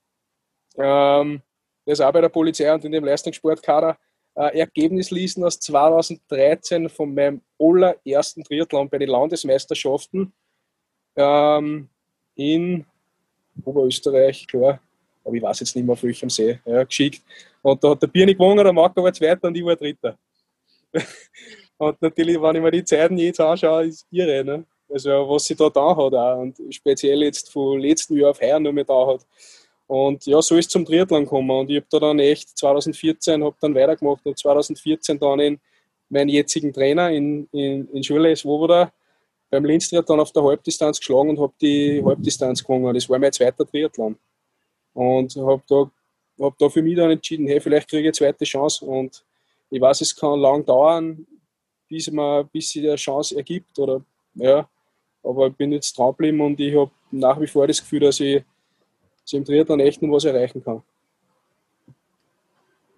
Ähm, 0.77 1.43
der 1.87 1.93
ist 1.93 2.01
auch 2.01 2.13
bei 2.13 2.21
der 2.21 2.29
Polizei 2.29 2.73
und 2.73 2.85
in 2.85 2.93
dem 2.93 3.05
Leistungssportkader. 3.05 3.97
Äh, 4.35 4.59
Ergebnislisten 4.59 5.45
aus 5.45 5.59
2013 5.61 6.89
von 6.89 7.15
meinem 7.15 7.41
allerersten 7.59 8.45
Triathlon 8.45 8.89
bei 8.89 8.99
den 8.99 9.09
Landesmeisterschaften 9.09 10.33
ähm, 11.15 11.89
in 12.35 12.85
Oberösterreich, 13.65 14.47
klar, 14.47 14.81
aber 15.25 15.35
ich 15.35 15.43
weiß 15.43 15.61
jetzt 15.61 15.75
nicht 15.75 15.85
mehr, 15.85 15.95
auf 15.95 16.03
welchem 16.03 16.29
See, 16.29 16.61
ja, 16.67 16.85
geschickt. 16.85 17.23
Und 17.63 17.83
da 17.83 17.91
hat 17.91 18.03
der 18.03 18.09
Birni 18.09 18.35
gewonnen, 18.35 18.63
der 18.63 18.73
Marco 18.73 19.03
war 19.03 19.13
Zweiter 19.13 19.49
und 19.49 19.57
ich 19.57 19.65
war 19.65 19.77
Dritter. 19.77 20.19
und 21.79 22.03
natürlich, 22.03 22.41
wenn 22.41 22.57
ich 22.57 22.63
mir 22.63 22.71
die 22.71 22.85
Zeiten 22.85 23.17
jetzt 23.17 23.41
anschaue, 23.41 23.87
ist 23.87 24.07
irre. 24.11 24.45
Ne? 24.45 24.65
Also 24.89 25.11
was 25.29 25.45
sie 25.45 25.57
da 25.57 25.69
da 25.69 25.97
hat 25.97 26.15
auch 26.15 26.39
und 26.39 26.57
speziell 26.71 27.23
jetzt 27.23 27.53
von 27.53 27.81
letzten 27.81 28.17
Jahr 28.17 28.31
auf 28.31 28.41
heuer 28.41 28.61
nur 28.61 28.73
mehr 28.73 28.85
da 28.85 29.07
hat. 29.07 29.27
Und 29.87 30.27
ja, 30.27 30.43
so 30.43 30.57
ist 30.57 30.71
zum 30.71 30.85
Triathlon 30.85 31.25
gekommen 31.25 31.51
und 31.51 31.71
ich 31.71 31.77
habe 31.77 31.87
da 31.91 32.01
dann 32.01 32.19
echt 32.19 32.57
2014, 32.59 33.43
habe 33.45 33.57
dann 33.61 33.75
weitergemacht 33.75 34.25
und 34.27 34.39
2014 34.39 35.19
dann 35.19 35.41
in 35.41 35.61
meinen 36.09 36.29
jetzigen 36.29 36.73
Trainer 36.73 37.11
in, 37.11 37.49
in, 37.53 37.89
in 37.93 38.03
Schule 38.03 38.35
Svoboda 38.35 38.93
beim 39.51 39.65
Linz 39.65 39.89
Triathlon 39.89 40.21
auf 40.21 40.33
der 40.33 40.43
Halbdistanz 40.43 40.99
geschlagen 40.99 41.31
und 41.31 41.41
habe 41.41 41.53
die 41.61 42.03
Halbdistanz 42.05 42.63
gewonnen. 42.63 42.95
Das 42.95 43.09
war 43.09 43.19
mein 43.19 43.33
zweiter 43.33 43.67
Triathlon. 43.67 44.17
Und 44.93 45.37
habe 45.37 45.63
da, 45.69 45.91
hab 46.41 46.59
da 46.59 46.69
für 46.69 46.83
mich 46.83 46.97
dann 46.97 47.11
entschieden, 47.11 47.47
hey, 47.47 47.61
vielleicht 47.61 47.89
kriege 47.89 48.03
ich 48.03 48.07
eine 48.07 48.13
zweite 48.13 48.45
Chance 48.45 48.85
und 48.85 49.25
ich 49.71 49.81
weiß, 49.81 50.01
es 50.01 50.15
kann 50.15 50.41
lang 50.41 50.65
dauern, 50.65 51.27
bis, 51.89 52.11
man, 52.11 52.49
bis 52.49 52.71
sich 52.71 52.85
eine 52.85 52.97
Chance 52.97 53.37
ergibt 53.37 53.79
oder 53.79 54.03
ja, 54.35 54.69
aber 55.27 55.49
ich 55.49 55.55
bin 55.55 55.73
jetzt 55.73 55.97
dran 55.99 56.11
geblieben 56.11 56.41
und 56.41 56.61
ich 56.61 56.77
habe 56.77 56.91
nach 57.11 57.41
wie 57.41 57.47
vor 57.47 57.67
das 57.67 57.81
Gefühl, 57.81 58.01
dass 58.01 58.21
ich, 58.21 58.43
dass 59.23 59.33
ich 59.33 59.39
im 59.39 59.45
Triathlon 59.45 59.81
echt 59.81 60.03
noch 60.03 60.15
was 60.15 60.25
erreichen 60.25 60.63
kann. 60.63 60.83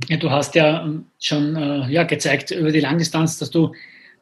Ja, 0.09 0.17
du 0.17 0.31
hast 0.31 0.55
ja 0.55 0.85
ähm, 0.85 1.07
schon 1.19 1.57
äh, 1.57 1.89
ja, 1.91 2.05
gezeigt 2.05 2.51
über 2.53 2.71
die 2.71 2.81
Langdistanz, 2.81 3.39
dass 3.39 3.51
du 3.51 3.73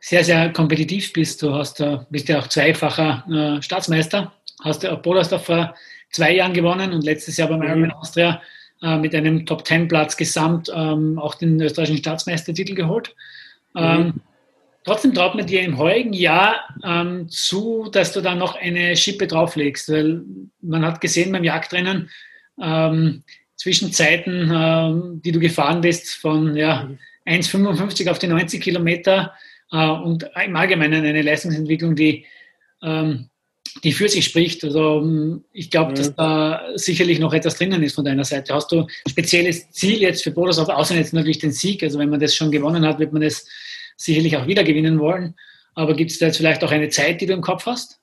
sehr, 0.00 0.24
sehr 0.24 0.52
kompetitiv 0.52 1.12
bist. 1.12 1.42
Du 1.42 1.52
hast, 1.52 1.80
äh, 1.80 1.98
bist 2.10 2.28
ja 2.28 2.38
auch 2.38 2.46
zweifacher 2.46 3.24
äh, 3.30 3.62
Staatsmeister, 3.62 4.32
hast 4.64 4.82
ja 4.82 4.96
Podersdorf 4.96 5.44
vor 5.44 5.74
zwei 6.10 6.34
Jahren 6.34 6.54
gewonnen 6.54 6.92
und 6.92 7.04
letztes 7.04 7.36
Jahr 7.36 7.48
beim 7.48 7.60
mhm. 7.60 7.66
Ironman 7.66 7.92
Austria 7.92 8.40
äh, 8.82 8.96
mit 8.96 9.14
einem 9.14 9.44
Top-10-Platz 9.44 10.16
gesamt 10.16 10.70
ähm, 10.74 11.18
auch 11.18 11.34
den 11.34 11.60
österreichischen 11.60 11.98
Staatsmeistertitel 11.98 12.74
geholt. 12.74 13.14
Mhm. 13.74 14.14
Trotzdem 14.86 15.14
traut 15.14 15.34
man 15.34 15.46
dir 15.46 15.62
im 15.62 15.78
heurigen 15.78 16.12
Jahr 16.12 16.60
ähm, 16.84 17.28
zu, 17.28 17.88
dass 17.90 18.12
du 18.12 18.20
da 18.20 18.36
noch 18.36 18.54
eine 18.54 18.96
Schippe 18.96 19.26
drauflegst, 19.26 19.90
weil 19.90 20.22
man 20.62 20.86
hat 20.86 21.00
gesehen 21.00 21.32
beim 21.32 21.42
Jagdrennen, 21.42 22.08
ähm, 22.62 23.24
Zwischenzeiten, 23.56 24.48
ähm, 24.54 25.20
die 25.24 25.32
du 25.32 25.40
gefahren 25.40 25.80
bist, 25.80 26.14
von 26.14 26.54
ja, 26.54 26.88
1,55 27.26 28.08
auf 28.08 28.20
die 28.20 28.28
90 28.28 28.62
Kilometer 28.62 29.34
äh, 29.72 29.88
und 29.88 30.30
im 30.44 30.54
Allgemeinen 30.54 31.04
eine 31.04 31.22
Leistungsentwicklung, 31.22 31.96
die 31.96 32.24
ähm, 32.80 33.28
die 33.82 33.92
für 33.92 34.08
sich 34.08 34.24
spricht. 34.24 34.62
Also 34.62 35.00
ähm, 35.00 35.44
ich 35.52 35.68
glaube, 35.68 35.90
mhm. 35.90 35.94
dass 35.96 36.14
da 36.14 36.62
sicherlich 36.76 37.18
noch 37.18 37.34
etwas 37.34 37.56
drinnen 37.56 37.82
ist 37.82 37.96
von 37.96 38.04
deiner 38.04 38.24
Seite. 38.24 38.54
Hast 38.54 38.70
du 38.70 38.82
ein 38.82 38.88
spezielles 39.10 39.68
Ziel 39.72 40.00
jetzt 40.00 40.22
für 40.22 40.30
Bodersdorf, 40.30 40.68
außer 40.68 40.94
jetzt 40.94 41.12
natürlich 41.12 41.40
den 41.40 41.50
Sieg? 41.50 41.82
Also 41.82 41.98
wenn 41.98 42.08
man 42.08 42.20
das 42.20 42.36
schon 42.36 42.52
gewonnen 42.52 42.86
hat, 42.86 43.00
wird 43.00 43.12
man 43.12 43.22
das 43.22 43.48
sicherlich 43.96 44.36
auch 44.36 44.46
wieder 44.46 44.64
gewinnen 44.64 44.98
wollen. 44.98 45.34
Aber 45.74 45.94
gibt 45.94 46.10
es 46.10 46.18
da 46.18 46.26
jetzt 46.26 46.38
vielleicht 46.38 46.62
auch 46.64 46.70
eine 46.70 46.88
Zeit, 46.88 47.20
die 47.20 47.26
du 47.26 47.32
im 47.32 47.42
Kopf 47.42 47.66
hast? 47.66 48.00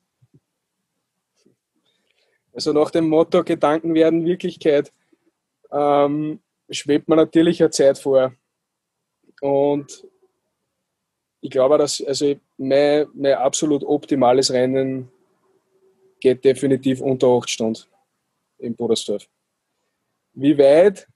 Also 2.53 2.71
nach 2.71 2.91
dem 2.91 3.09
Motto 3.09 3.43
Gedanken 3.43 3.95
werden 3.95 4.25
Wirklichkeit 4.25 4.91
ähm, 5.71 6.39
schwebt 6.69 7.07
man 7.07 7.17
natürlich 7.17 7.61
eine 7.61 7.71
Zeit 7.71 7.97
vor. 7.97 8.33
Und 9.41 10.07
ich 11.41 11.49
glaube, 11.49 11.77
dass 11.77 12.01
also 12.01 12.35
mein, 12.57 13.07
mein 13.13 13.33
absolut 13.33 13.83
optimales 13.83 14.51
Rennen 14.51 15.11
geht 16.19 16.45
definitiv 16.45 17.01
unter 17.01 17.27
8 17.27 17.49
Stunden 17.49 17.81
in 18.59 18.75
Bodersdorf. 18.75 19.27
Wie 20.33 20.57
weit, 20.57 21.07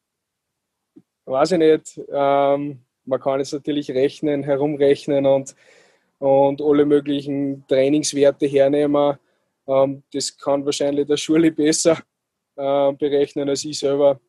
weiß 1.26 1.54
ich 1.54 1.60
nicht. 1.60 2.02
Ähm, 2.12 2.84
man 3.08 3.20
kann 3.20 3.40
jetzt 3.40 3.54
natürlich 3.54 3.90
rechnen, 3.92 4.44
herumrechnen 4.44 5.26
und, 5.26 5.56
und 6.20 6.62
alle 6.62 6.86
möglichen 6.86 7.66
Trainingswerte 7.68 8.46
hernehmen. 8.46 9.18
Ähm, 9.68 10.04
das 10.14 10.38
kann 10.38 10.66
wahrscheinlich 10.66 11.08
der 11.08 11.18
Schule 11.18 11.52
besser 11.52 11.98
äh, 12.56 12.92
berechnen 12.94 13.50
als 13.50 13.66
ich 13.66 13.80
selber. 13.80 14.20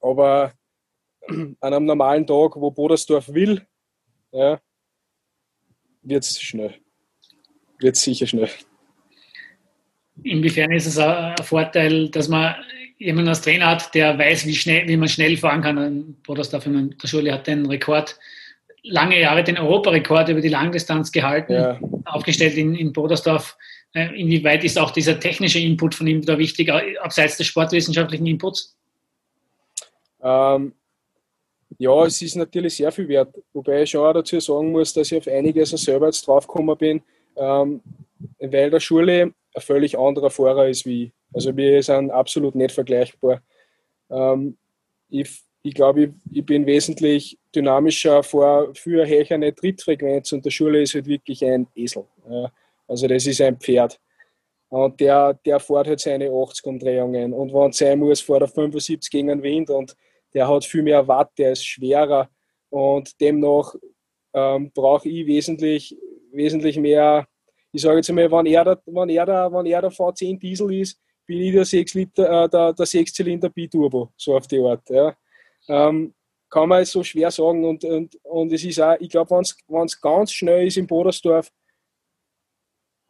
Aber 0.00 0.52
an 1.28 1.56
einem 1.60 1.86
normalen 1.86 2.26
Tag, 2.26 2.56
wo 2.56 2.70
Bodersdorf 2.70 3.32
will, 3.32 3.66
ja, 4.32 4.60
wird 6.02 6.24
es 6.24 6.40
schnell. 6.40 6.74
Wird 7.78 7.96
sicher 7.96 8.26
schnell. 8.26 8.50
Inwiefern 10.22 10.72
ist 10.72 10.86
es 10.86 10.98
ein 10.98 11.34
Vorteil, 11.42 12.10
dass 12.10 12.28
man 12.28 12.54
jemanden 13.02 13.28
als 13.28 13.42
Trainer 13.42 13.66
hat, 13.66 13.94
der 13.94 14.18
weiß, 14.18 14.46
wie, 14.46 14.54
schnell, 14.54 14.86
wie 14.88 14.96
man 14.96 15.08
schnell 15.08 15.36
fahren 15.36 15.62
kann? 15.62 16.16
Bodersdorf 16.26 16.66
in 16.66 16.96
der 17.00 17.08
Schule 17.08 17.32
hat 17.32 17.46
den 17.46 17.66
Rekord, 17.66 18.18
lange 18.82 19.20
Jahre 19.20 19.44
den 19.44 19.58
Europarekord 19.58 20.28
über 20.28 20.40
die 20.40 20.48
Langdistanz 20.48 21.12
gehalten, 21.12 21.52
ja. 21.52 21.80
aufgestellt 22.04 22.56
in, 22.56 22.74
in 22.74 22.92
Bodersdorf. 22.92 23.56
Äh, 23.94 24.08
inwieweit 24.18 24.64
ist 24.64 24.78
auch 24.78 24.90
dieser 24.90 25.20
technische 25.20 25.58
Input 25.58 25.94
von 25.94 26.06
ihm 26.06 26.24
da 26.24 26.38
wichtig, 26.38 26.70
abseits 27.00 27.36
des 27.36 27.46
sportwissenschaftlichen 27.46 28.26
Inputs? 28.26 28.76
Ähm, 30.22 30.72
ja, 31.78 32.04
es 32.04 32.22
ist 32.22 32.36
natürlich 32.36 32.76
sehr 32.76 32.92
viel 32.92 33.08
wert, 33.08 33.34
wobei 33.52 33.82
ich 33.82 33.90
schon 33.90 34.06
auch 34.06 34.12
dazu 34.12 34.38
sagen 34.40 34.72
muss, 34.72 34.92
dass 34.92 35.10
ich 35.10 35.18
auf 35.18 35.26
einiges 35.26 35.70
selber 35.70 36.06
jetzt 36.06 36.26
draufgekommen 36.26 36.76
bin, 36.78 37.02
ähm, 37.36 37.80
weil 38.38 38.70
der 38.70 38.80
Schule 38.80 39.32
ein 39.54 39.60
völlig 39.60 39.98
anderer 39.98 40.30
Fahrer 40.30 40.68
ist 40.68 40.86
wie 40.86 41.04
ich. 41.04 41.12
Also 41.32 41.56
wir 41.56 41.82
sind 41.82 42.10
absolut 42.10 42.54
nicht 42.54 42.72
vergleichbar. 42.72 43.42
Ähm, 44.10 44.56
ich 45.08 45.42
ich 45.62 45.74
glaube, 45.74 46.04
ich, 46.04 46.10
ich, 46.32 46.44
bin 46.44 46.66
wesentlich 46.66 47.38
dynamischer 47.54 48.22
vor 48.22 48.74
für 48.74 49.04
eine 49.04 49.54
Trittfrequenz 49.54 50.32
und 50.32 50.44
der 50.44 50.50
Schule 50.50 50.82
ist 50.82 50.94
halt 50.94 51.06
wirklich 51.06 51.44
ein 51.44 51.68
Esel. 51.74 52.04
Ja. 52.28 52.50
Also 52.88 53.06
das 53.06 53.26
ist 53.26 53.40
ein 53.40 53.58
Pferd. 53.58 54.00
Und 54.68 54.98
der, 55.00 55.34
der 55.34 55.60
fährt 55.60 55.86
halt 55.86 56.00
seine 56.00 56.30
80 56.30 56.66
Umdrehungen 56.66 57.32
und 57.32 57.52
wenn 57.52 57.70
es 57.70 57.78
sein 57.78 57.98
muss, 57.98 58.20
fährt 58.20 58.42
er 58.42 58.48
75 58.48 59.10
gegen 59.10 59.28
den 59.28 59.42
Wind 59.42 59.70
und 59.70 59.94
der 60.34 60.48
hat 60.48 60.64
viel 60.64 60.82
mehr 60.82 61.06
Watt, 61.06 61.30
der 61.38 61.52
ist 61.52 61.64
schwerer 61.64 62.28
und 62.70 63.20
demnach 63.20 63.74
ähm, 64.32 64.72
brauche 64.72 65.08
ich 65.08 65.26
wesentlich, 65.26 65.96
wesentlich 66.32 66.78
mehr. 66.78 67.26
Ich 67.70 67.82
sage 67.82 67.96
jetzt 67.96 68.08
einmal, 68.08 68.32
wenn 68.32 68.46
er, 68.46 68.64
der, 68.64 68.82
wenn, 68.86 69.10
er 69.10 69.26
der, 69.26 69.52
wenn 69.52 69.66
er 69.66 69.82
der 69.82 69.92
V10 69.92 70.38
Diesel 70.38 70.72
ist, 70.72 70.98
bin 71.26 71.40
ich 71.40 71.52
der 71.52 71.64
6 71.64 71.94
Liter, 71.94 72.44
äh, 72.44 72.48
der, 72.48 72.72
der 72.72 72.86
6 72.86 73.12
Zylinder 73.12 73.48
B-Turbo, 73.48 74.10
so 74.16 74.36
auf 74.36 74.46
die 74.46 74.58
Art. 74.58 74.88
Ja. 74.90 75.16
Ähm, 75.68 76.14
kann 76.48 76.68
man 76.68 76.84
so 76.84 77.02
schwer 77.02 77.30
sagen 77.30 77.64
und, 77.64 77.82
und, 77.84 78.14
und 78.24 78.52
es 78.52 78.62
ist 78.62 78.80
auch, 78.80 78.96
ich 79.00 79.08
glaube, 79.08 79.30
wenn 79.30 79.84
es 79.84 80.00
ganz 80.00 80.32
schnell 80.32 80.66
ist 80.66 80.76
in 80.76 80.86
Bodersdorf, 80.86 81.50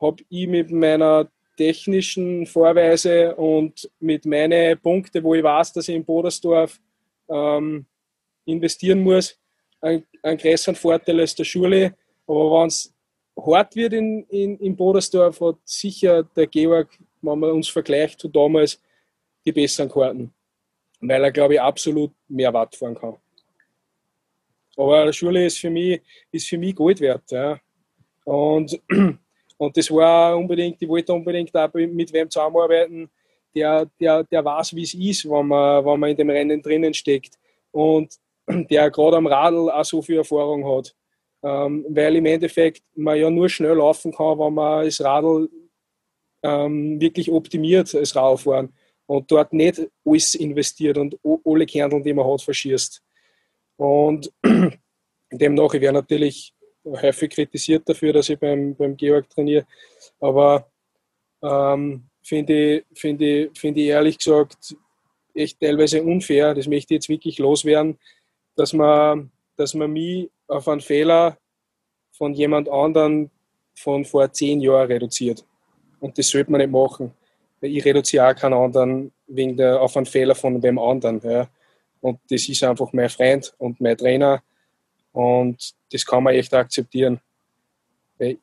habe 0.01 0.23
ich 0.29 0.47
mit 0.47 0.71
meiner 0.71 1.29
technischen 1.57 2.47
Vorweise 2.47 3.35
und 3.37 3.91
mit 3.99 4.25
meinen 4.27 4.79
Punkten, 4.79 5.23
wo 5.23 5.35
ich 5.35 5.43
weiß, 5.43 5.73
dass 5.73 5.89
ich 5.89 5.97
in 5.97 6.05
Bodersdorf 6.05 6.81
ähm, 7.29 7.87
investieren 8.45 9.01
muss, 9.01 9.39
einen, 9.81 10.05
einen 10.23 10.39
größeren 10.39 10.75
Vorteil 10.75 11.21
als 11.21 11.35
der 11.35 11.45
Schule. 11.45 11.95
Aber 12.27 12.61
wenn 12.61 12.69
es 12.69 12.95
hart 13.37 13.77
wird 13.77 13.93
in, 13.93 14.25
in, 14.29 14.59
in 14.59 14.77
Bodersdorf, 14.77 15.41
hat 15.41 15.57
sicher 15.65 16.23
der 16.23 16.47
Georg, 16.47 16.89
wenn 17.23 17.39
man 17.39 17.51
uns 17.53 17.69
vergleicht 17.69 18.21
zu 18.21 18.29
damals, 18.29 18.81
die 19.45 19.53
besseren 19.53 19.91
Karten. 19.91 20.33
Weil 21.01 21.25
er, 21.25 21.33
glaube 21.33 21.55
ich, 21.55 21.61
absolut 21.61 22.13
mehr 22.29 22.53
Watt 22.53 22.77
fahren 22.77 22.95
kann. 22.95 23.17
Aber 24.77 25.07
die 25.07 25.13
Schule 25.13 25.47
ist 25.47 25.59
für 25.59 25.71
mich, 25.71 26.01
ist 26.31 26.49
für 26.49 26.59
mich 26.59 26.75
Gold 26.75 27.01
wert. 27.01 27.31
Ja. 27.31 27.59
Und, 28.25 28.81
und 29.57 29.77
das 29.77 29.91
war 29.91 30.37
unbedingt, 30.37 30.81
ich 30.81 30.89
wollte 30.89 31.13
unbedingt 31.13 31.55
auch 31.57 31.73
mit 31.75 32.13
wem 32.13 32.31
zusammenarbeiten, 32.31 33.11
der, 33.55 33.87
der, 34.01 34.25
der 34.25 34.45
weiß, 34.45 34.75
wie 34.75 34.83
es 34.83 34.95
ist, 34.95 35.29
wenn 35.29 35.47
man, 35.47 35.85
wenn 35.85 36.01
man 36.01 36.11
in 36.11 36.17
dem 36.17 36.31
Rennen 36.31 36.63
drinnen 36.63 36.95
steckt 36.95 37.39
und 37.71 38.15
der 38.49 38.91
gerade 38.91 39.17
am 39.17 39.27
Radl 39.27 39.71
auch 39.71 39.85
so 39.85 40.01
viel 40.01 40.19
Erfahrung 40.19 40.67
hat. 40.67 40.95
Ähm, 41.45 41.85
weil 41.89 42.17
im 42.17 42.27
Endeffekt 42.27 42.83
man 42.95 43.19
ja 43.19 43.29
nur 43.29 43.49
schnell 43.49 43.75
laufen 43.75 44.13
kann, 44.13 44.39
wenn 44.39 44.55
man 44.55 44.85
das 44.85 45.01
Radl 45.03 45.51
ähm, 46.43 47.01
wirklich 47.01 47.31
optimiert, 47.31 47.93
das 47.95 48.17
Radfahren 48.17 48.73
und 49.07 49.31
dort 49.31 49.53
nicht 49.53 49.81
alles 50.05 50.35
investiert 50.35 50.99
und 50.99 51.19
alle 51.45 51.67
Kernel, 51.67 52.03
die 52.03 52.15
man 52.15 52.27
hat, 52.27 52.43
verschießt. 52.43 53.03
Und 53.77 54.33
demnach, 55.33 55.75
ich 55.75 55.81
werde 55.81 55.99
natürlich 55.99 56.55
häufig 56.85 57.31
kritisiert 57.31 57.89
dafür, 57.89 58.13
dass 58.13 58.29
ich 58.29 58.39
beim, 58.39 58.75
beim 58.75 58.97
Georg 58.97 59.29
trainiere, 59.31 59.67
aber 60.21 60.71
ähm, 61.43 62.05
finde 62.23 62.77
ich, 62.77 62.85
find 62.99 63.21
ich, 63.23 63.51
find 63.59 63.77
ich 63.77 63.87
ehrlich 63.87 64.19
gesagt 64.19 64.77
echt 65.35 65.61
teilweise 65.61 66.03
unfair, 66.03 66.55
das 66.55 66.67
möchte 66.67 66.95
ich 66.95 66.99
jetzt 66.99 67.09
wirklich 67.09 67.39
loswerden, 67.39 67.99
dass 68.57 68.73
man, 68.73 69.31
dass 69.57 69.75
man 69.75 69.93
mich 69.93 70.31
auf 70.47 70.69
einen 70.69 70.81
Fehler 70.81 71.39
von 72.13 72.35
jemand 72.35 72.69
anderem 72.69 73.31
von 73.75 74.05
vor 74.05 74.31
zehn 74.33 74.61
Jahren 74.61 74.87
reduziert. 74.89 75.45
Und 76.03 76.19
das 76.19 76.29
sollte 76.29 76.51
man 76.51 76.61
nicht 76.61 76.73
machen. 76.73 77.13
Ich 77.61 77.85
reduziere 77.85 78.29
auch 78.29 78.35
keinen 78.35 78.55
anderen 78.55 79.13
wegen 79.29 79.57
der, 79.57 79.81
auf 79.81 79.97
einen 79.97 80.05
Fehler 80.05 80.35
von 80.35 80.61
wem 80.61 80.77
anderen. 80.77 81.21
Ja. 81.23 81.49
Und 82.01 82.19
das 82.29 82.49
ist 82.49 82.65
einfach 82.65 82.93
mein 82.93 83.09
Freund 83.09 83.55
und 83.59 83.81
mein 83.81 83.97
Trainer. 83.97 84.43
Und 85.13 85.73
das 85.93 86.05
kann 86.05 86.25
man 86.25 86.35
echt 86.35 86.53
akzeptieren. 86.55 87.21
Weil 88.19 88.39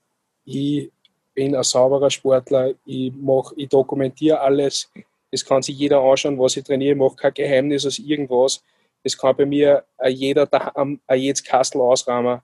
ich 0.45 0.89
bin 1.33 1.53
ein 1.53 1.63
sauberer 1.63 2.09
Sportler, 2.09 2.73
ich, 2.85 3.11
mach, 3.13 3.51
ich 3.57 3.67
dokumentiere 3.67 4.39
alles. 4.39 4.89
Es 5.29 5.45
kann 5.45 5.61
sich 5.61 5.77
jeder 5.77 5.99
anschauen, 5.99 6.39
was 6.39 6.55
ich 6.55 6.63
trainiere. 6.63 6.93
Ich 6.93 6.97
mache 6.97 7.17
kein 7.17 7.33
Geheimnis 7.33 7.85
aus 7.85 7.99
irgendwas. 7.99 8.63
Es 9.03 9.17
kann 9.17 9.35
bei 9.35 9.45
mir 9.45 9.83
jeder 10.07 10.45
daheim 10.45 11.01
jedes 11.13 11.43
Kastel 11.43 11.81
ausrahmen. 11.81 12.39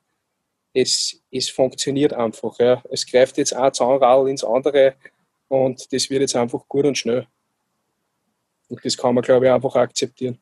Es, 0.76 1.22
es 1.32 1.50
funktioniert 1.50 2.14
einfach. 2.14 2.60
Ja. 2.60 2.84
Es 2.92 3.06
greift 3.06 3.38
jetzt 3.38 3.54
ein 3.54 3.74
Zahnrad 3.74 4.28
ins 4.28 4.44
andere 4.44 4.96
und 5.48 5.92
das 5.92 6.10
wird 6.10 6.22
jetzt 6.22 6.36
einfach 6.36 6.68
gut 6.68 6.86
und 6.86 6.98
schnell. 6.98 7.26
Und 8.68 8.84
das 8.84 8.98
kann 8.98 9.16
man, 9.16 9.24
glaube 9.24 9.46
ich, 9.46 9.52
einfach 9.52 9.76
akzeptieren. 9.76 10.38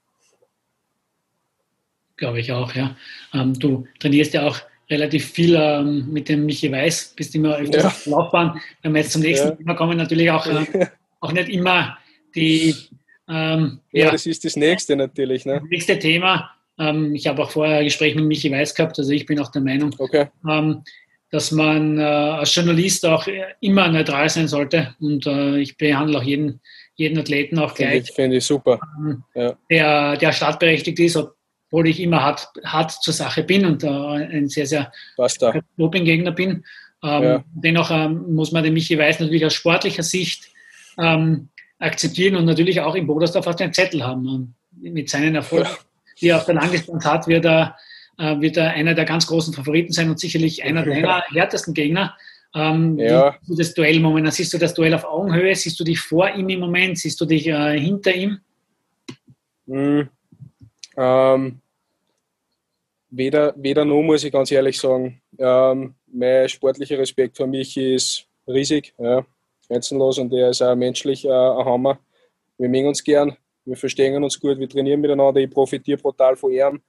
Glaube 2.18 2.40
ich 2.40 2.52
auch, 2.52 2.74
ja. 2.74 2.96
Ähm, 3.34 3.54
du 3.54 3.88
trainierst 4.00 4.34
ja 4.34 4.48
auch 4.48 4.60
relativ 4.90 5.32
viel 5.32 5.56
ähm, 5.56 6.12
mit 6.12 6.30
dem 6.30 6.46
Michi 6.46 6.72
Weiß, 6.72 7.14
bist 7.16 7.36
immer 7.36 7.58
öfters 7.58 7.84
ja. 7.84 7.90
auf 7.90 8.04
der 8.04 8.12
Laufbahn. 8.12 8.62
Wenn 8.82 8.94
wir 8.94 9.02
jetzt 9.02 9.12
zum 9.12 9.22
nächsten 9.22 9.50
ja. 9.50 9.56
Thema 9.56 9.74
kommen, 9.76 9.98
natürlich 9.98 10.32
auch, 10.32 10.46
äh, 10.46 10.88
auch 11.20 11.32
nicht 11.32 11.50
immer 11.50 11.98
die. 12.36 12.76
Ähm, 13.28 13.80
ja, 13.92 14.06
ja, 14.06 14.12
das 14.12 14.26
ist 14.26 14.44
das 14.46 14.56
nächste 14.56 14.96
natürlich. 14.96 15.46
Ne? 15.46 15.60
Das 15.60 15.70
nächste 15.70 16.00
Thema. 16.00 16.52
Ähm, 16.80 17.14
ich 17.16 17.28
habe 17.28 17.44
auch 17.44 17.52
vorher 17.52 17.80
ein 17.80 17.86
Gespräch 17.86 18.16
mit 18.16 18.26
Michi 18.26 18.52
Weiß 18.52 18.76
gehabt, 18.76 18.98
also 18.98 19.12
ich 19.12 19.26
bin 19.26 19.40
auch 19.40 19.52
der 19.52 19.62
Meinung, 19.62 19.96
okay. 19.98 20.28
Ähm, 20.48 20.84
dass 21.32 21.52
man 21.52 21.98
äh, 21.98 22.04
als 22.04 22.54
Journalist 22.54 23.06
auch 23.06 23.28
immer 23.60 23.88
neutral 23.88 24.30
sein 24.30 24.48
sollte. 24.48 24.96
Und 25.00 25.26
äh, 25.26 25.58
ich 25.58 25.78
behandle 25.78 26.20
auch 26.20 26.24
jeden, 26.24 26.62
jeden 26.94 27.18
Athleten 27.18 27.58
auch 27.58 27.74
gleich. 27.74 28.12
Finde 28.12 28.38
ich, 28.38 28.44
find 28.44 28.44
super. 28.44 28.80
Ähm, 29.00 29.24
ja. 29.34 29.58
der, 29.70 30.18
der 30.18 30.32
startberechtigt 30.32 31.00
ist, 31.00 31.16
ob 31.16 31.36
obwohl 31.74 31.88
ich 31.88 32.00
immer 32.00 32.22
hart, 32.22 32.50
hart 32.64 32.92
zur 32.92 33.16
Sache 33.16 33.42
bin 33.42 33.66
und 33.66 33.84
äh, 33.84 33.88
ein 33.88 34.48
sehr, 34.48 34.68
sehr 34.68 34.92
Doping-Gegner 35.76 36.32
bin. 36.32 36.64
Ähm, 37.04 37.24
ja. 37.24 37.44
Dennoch 37.52 37.90
ähm, 37.90 38.36
muss 38.36 38.52
man 38.52 38.64
den 38.64 38.76
Michi 38.76 38.96
Weiß 38.96 39.20
natürlich 39.20 39.44
aus 39.44 39.56
sportlicher 39.56 40.04
Sicht 40.04 40.52
ähm, 41.00 41.50
akzeptieren 41.80 42.36
und 42.36 42.46
natürlich 42.46 42.80
auch 42.80 42.94
im 42.94 43.08
Bodersdorf 43.08 43.48
auf 43.48 43.56
den 43.56 43.74
Zettel 43.74 44.06
haben. 44.06 44.28
Und 44.28 44.54
mit 44.82 45.10
seinen 45.10 45.34
Erfolgen, 45.34 45.68
die 46.24 46.34
auf 46.34 46.46
der 46.46 46.56
Langdistanz 46.56 47.06
hat, 47.06 47.28
wird 47.28 47.46
er, 47.46 47.76
äh, 48.18 48.40
wird 48.40 48.58
er 48.58 48.72
einer 48.72 48.96
der 48.96 49.06
ganz 49.06 49.28
großen 49.28 49.54
Favoriten 49.54 49.92
sein 49.92 50.10
und 50.10 50.20
sicherlich 50.20 50.64
einer 50.64 50.84
der 50.84 51.24
härtesten 51.32 51.74
Gegner. 51.74 52.16
Ähm, 52.56 52.98
ja. 53.00 53.36
Wie 53.48 53.56
das 53.56 53.74
Duell 53.74 54.00
momentan? 54.00 54.32
Siehst 54.32 54.54
du 54.54 54.58
das 54.58 54.74
Duell 54.74 54.94
auf 54.94 55.06
Augenhöhe? 55.06 55.56
Siehst 55.56 55.80
du 55.80 55.84
dich 55.84 56.00
vor 56.00 56.30
ihm 56.30 56.50
im 56.50 56.60
Moment? 56.60 56.98
Siehst 56.98 57.20
du 57.20 57.26
dich 57.26 57.48
äh, 57.48 57.80
hinter 57.80 58.14
ihm? 58.14 58.40
Mhm. 59.66 60.10
Ähm, 60.96 61.62
weder, 63.10 63.54
weder 63.58 63.86
noch, 63.86 64.02
muss 64.02 64.24
ich 64.24 64.32
ganz 64.32 64.52
ehrlich 64.52 64.80
sagen. 64.80 65.22
Ähm, 65.38 65.96
mein 66.12 66.48
sportlicher 66.48 67.00
Respekt 67.00 67.38
für 67.38 67.48
mich 67.48 67.76
ist 67.78 68.28
riesig, 68.48 68.94
ja, 68.98 69.26
grenzenlos 69.68 70.20
und 70.20 70.32
er 70.34 70.50
ist 70.50 70.62
auch 70.62 70.76
menschlich 70.76 71.26
äh, 71.26 71.30
ein 71.30 71.66
Hammer. 71.66 72.00
Wir 72.58 72.70
mögen 72.70 72.88
uns 72.88 73.04
gern, 73.04 73.36
wir 73.66 73.78
verstehen 73.78 74.24
uns 74.24 74.40
gut, 74.40 74.60
wir 74.60 74.70
trainieren 74.70 75.02
miteinander, 75.02 75.40
ich 75.40 75.50
profitiere 75.50 75.98
brutal 75.98 76.36
von 76.36 76.52
ihm. 76.52 76.82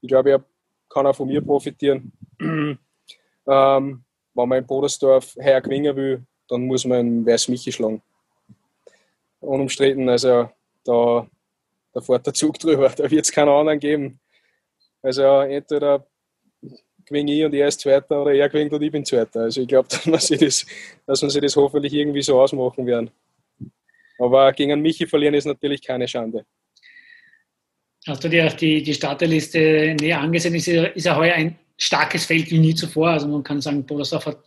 Ich 0.00 0.08
glaube, 0.08 0.30
er 0.30 0.44
kann 0.88 1.06
auch 1.06 1.16
von 1.16 1.28
mir 1.28 1.40
profitieren. 1.40 2.12
ähm, 2.40 2.78
wenn 3.46 4.48
man 4.48 4.58
in 4.58 4.66
Bodersdorf 4.66 5.36
heuer 5.36 5.60
gewinnen 5.60 5.96
will, 5.96 6.22
dann 6.48 6.66
muss 6.66 6.84
man 6.84 6.98
einen 6.98 7.26
Weiß 7.26 7.48
Michi 7.48 7.72
schlagen. 7.72 8.02
Unumstritten, 9.40 10.08
also 10.08 10.50
da, 10.84 11.26
da 11.92 12.00
fährt 12.00 12.26
der 12.26 12.34
Zug 12.34 12.58
drüber, 12.58 12.90
da 12.90 13.10
wird 13.10 13.24
es 13.24 13.32
keinen 13.32 13.48
anderen 13.48 13.80
geben. 13.80 14.20
Also 15.02 15.22
entweder 15.22 16.06
gewinne 17.06 17.32
ich 17.32 17.44
und 17.44 17.54
er 17.54 17.68
ist 17.68 17.80
Zweiter 17.80 18.22
oder 18.22 18.32
er 18.32 18.48
gewinnt 18.48 18.72
und 18.72 18.82
ich 18.82 18.92
bin 18.92 19.04
Zweiter. 19.04 19.40
Also 19.40 19.62
ich 19.62 19.68
glaube, 19.68 19.88
dass, 19.90 20.06
man 20.06 20.20
sich 20.20 20.38
das, 20.38 20.66
wir 21.34 21.40
das 21.40 21.56
hoffentlich 21.56 21.94
irgendwie 21.94 22.22
so 22.22 22.40
ausmachen 22.40 22.86
werden. 22.86 23.10
Aber 24.20 24.52
gegen 24.52 24.80
Michi 24.82 25.06
verlieren 25.06 25.34
ist 25.34 25.46
natürlich 25.46 25.82
keine 25.82 26.06
Schande. 26.06 26.44
Hast 28.06 28.22
du 28.22 28.28
dir 28.28 28.46
auch 28.46 28.52
die, 28.52 28.82
die 28.82 28.94
Starterliste 28.94 29.96
näher 30.00 30.20
angesehen? 30.20 30.54
Ist 30.54 30.66
ja, 30.66 30.84
ist 30.84 31.06
ja 31.06 31.16
heuer 31.16 31.34
ein 31.34 31.58
starkes 31.76 32.26
Feld 32.26 32.50
wie 32.50 32.58
nie 32.58 32.74
zuvor. 32.74 33.10
Also 33.10 33.28
man 33.28 33.42
kann 33.42 33.60
sagen, 33.60 33.84
Boleslav 33.84 34.26
hat 34.26 34.38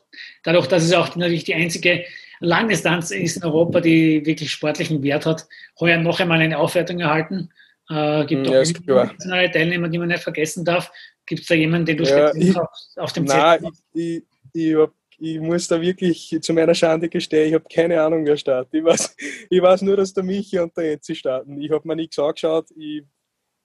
dadurch, 0.43 0.67
dass 0.67 0.83
es 0.83 0.93
auch 0.93 1.15
natürlich 1.15 1.43
die 1.43 1.55
einzige 1.55 2.05
Langdistanz 2.39 3.11
ist 3.11 3.37
in 3.37 3.43
Europa, 3.43 3.81
die 3.81 4.25
wirklich 4.25 4.51
sportlichen 4.51 5.01
Wert 5.01 5.25
hat, 5.25 5.47
heuer 5.79 5.97
noch 5.97 6.19
einmal 6.19 6.39
eine 6.39 6.57
Aufwertung 6.57 6.99
erhalten. 6.99 7.49
Äh, 7.89 8.25
gibt 8.25 8.47
ja, 8.47 8.61
auch 8.61 8.65
internationale 8.65 9.51
Teilnehmer, 9.51 9.89
die 9.89 9.97
man 9.97 10.07
nicht 10.07 10.23
vergessen 10.23 10.63
darf. 10.65 10.91
Gibt 11.25 11.41
es 11.41 11.47
da 11.47 11.55
jemanden, 11.55 11.85
den 11.85 11.97
du 11.97 12.03
ja, 12.03 12.33
ich, 12.35 12.55
auf, 12.55 12.69
auf, 12.97 13.13
dem 13.13 13.27
Zettel 13.27 13.61
Nein, 13.61 13.71
ich, 13.93 14.01
ich, 14.01 14.23
ich, 14.53 14.75
hab, 14.75 14.91
ich, 15.19 15.39
muss 15.39 15.67
da 15.67 15.81
wirklich 15.81 16.37
zu 16.41 16.53
meiner 16.53 16.73
Schande 16.73 17.09
gestehen, 17.09 17.49
ich 17.49 17.53
habe 17.53 17.65
keine 17.71 18.01
Ahnung, 18.01 18.25
wer 18.25 18.37
startet. 18.37 18.73
Ich 18.73 18.83
weiß, 18.83 19.15
ich 19.49 19.61
weiß 19.61 19.81
nur, 19.81 19.97
dass 19.97 20.13
der 20.13 20.23
Michi 20.23 20.59
und 20.59 20.75
der 20.77 20.93
Enzi 20.93 21.15
starten. 21.15 21.61
Ich 21.61 21.71
habe 21.71 21.87
mir 21.87 21.95
nichts 21.95 22.19
angeschaut. 22.19 22.69
Ich, 22.71 23.03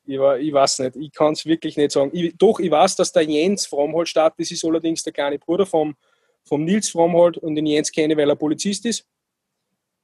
ich, 0.04 0.18
ich 0.18 0.52
weiß 0.52 0.80
nicht. 0.80 0.96
Ich 0.96 1.12
kann 1.12 1.32
es 1.32 1.44
wirklich 1.44 1.76
nicht 1.76 1.92
sagen. 1.92 2.10
Ich, 2.12 2.36
doch, 2.36 2.58
ich 2.60 2.70
weiß, 2.70 2.96
dass 2.96 3.12
der 3.12 3.22
Jens 3.22 3.66
Fromhold 3.66 4.08
startet. 4.08 4.40
Das 4.40 4.50
ist 4.50 4.64
allerdings 4.64 5.02
der 5.02 5.12
kleine 5.12 5.38
Bruder 5.38 5.66
vom, 5.66 5.96
vom 6.44 6.64
Nils 6.64 6.90
Fromhold 6.90 7.38
und 7.38 7.54
den 7.54 7.66
Jens 7.66 7.92
kenne, 7.92 8.16
weil 8.16 8.30
er 8.30 8.36
Polizist 8.36 8.86
ist. 8.86 9.06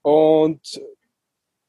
Und 0.02 0.80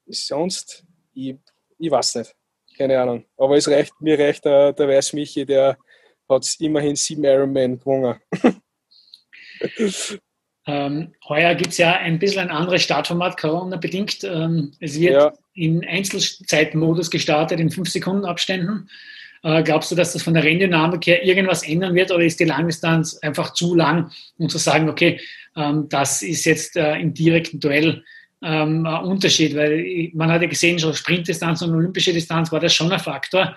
sonst, 0.07 0.83
ich, 1.13 1.35
ich 1.77 1.91
weiß 1.91 2.15
nicht. 2.15 2.35
Keine 2.77 2.99
Ahnung. 2.99 3.25
Aber 3.37 3.55
es 3.55 3.67
reicht, 3.69 3.93
mir 4.01 4.19
reicht 4.19 4.43
der, 4.43 4.73
der 4.73 4.87
Weiß 4.87 5.13
Michi, 5.13 5.45
der 5.45 5.77
hat 6.27 6.55
immerhin 6.59 6.95
sieben 6.95 7.23
Ironman 7.23 7.79
gewonnen. 7.79 8.19
ähm, 10.67 11.13
heuer 11.27 11.55
gibt 11.55 11.71
es 11.71 11.77
ja 11.77 11.93
ein 11.97 12.19
bisschen 12.19 12.41
ein 12.41 12.51
anderes 12.51 12.83
Startformat, 12.83 13.37
Corona-bedingt. 13.37 14.23
Ähm, 14.23 14.71
es 14.79 14.99
wird 14.99 15.13
ja. 15.13 15.33
in 15.53 15.85
Einzelzeitmodus 15.87 17.11
gestartet, 17.11 17.59
in 17.59 17.69
5-Sekunden-Abständen. 17.69 18.89
Äh, 19.43 19.61
glaubst 19.63 19.91
du, 19.91 19.95
dass 19.95 20.13
das 20.13 20.23
von 20.23 20.33
der 20.33 20.43
Renndynamik 20.43 21.05
her 21.05 21.23
irgendwas 21.23 21.61
ändern 21.61 21.93
wird 21.93 22.11
oder 22.11 22.23
ist 22.23 22.39
die 22.39 22.45
Langdistanz 22.45 23.17
einfach 23.19 23.53
zu 23.53 23.75
lang, 23.75 24.11
um 24.37 24.49
zu 24.49 24.57
sagen, 24.57 24.89
okay, 24.89 25.19
ähm, 25.55 25.87
das 25.89 26.23
ist 26.23 26.45
jetzt 26.45 26.75
äh, 26.75 26.95
im 26.95 27.13
direkten 27.13 27.59
Duell 27.59 28.03
ähm, 28.41 28.85
ein 28.85 29.05
Unterschied, 29.05 29.55
weil 29.55 30.09
man 30.13 30.31
hat 30.31 30.41
ja 30.41 30.47
gesehen, 30.47 30.79
schon 30.79 30.93
Sprintdistanz 30.93 31.61
und 31.61 31.75
olympische 31.75 32.13
Distanz 32.13 32.51
war 32.51 32.59
das 32.59 32.73
schon 32.73 32.91
ein 32.91 32.99
Faktor. 32.99 33.55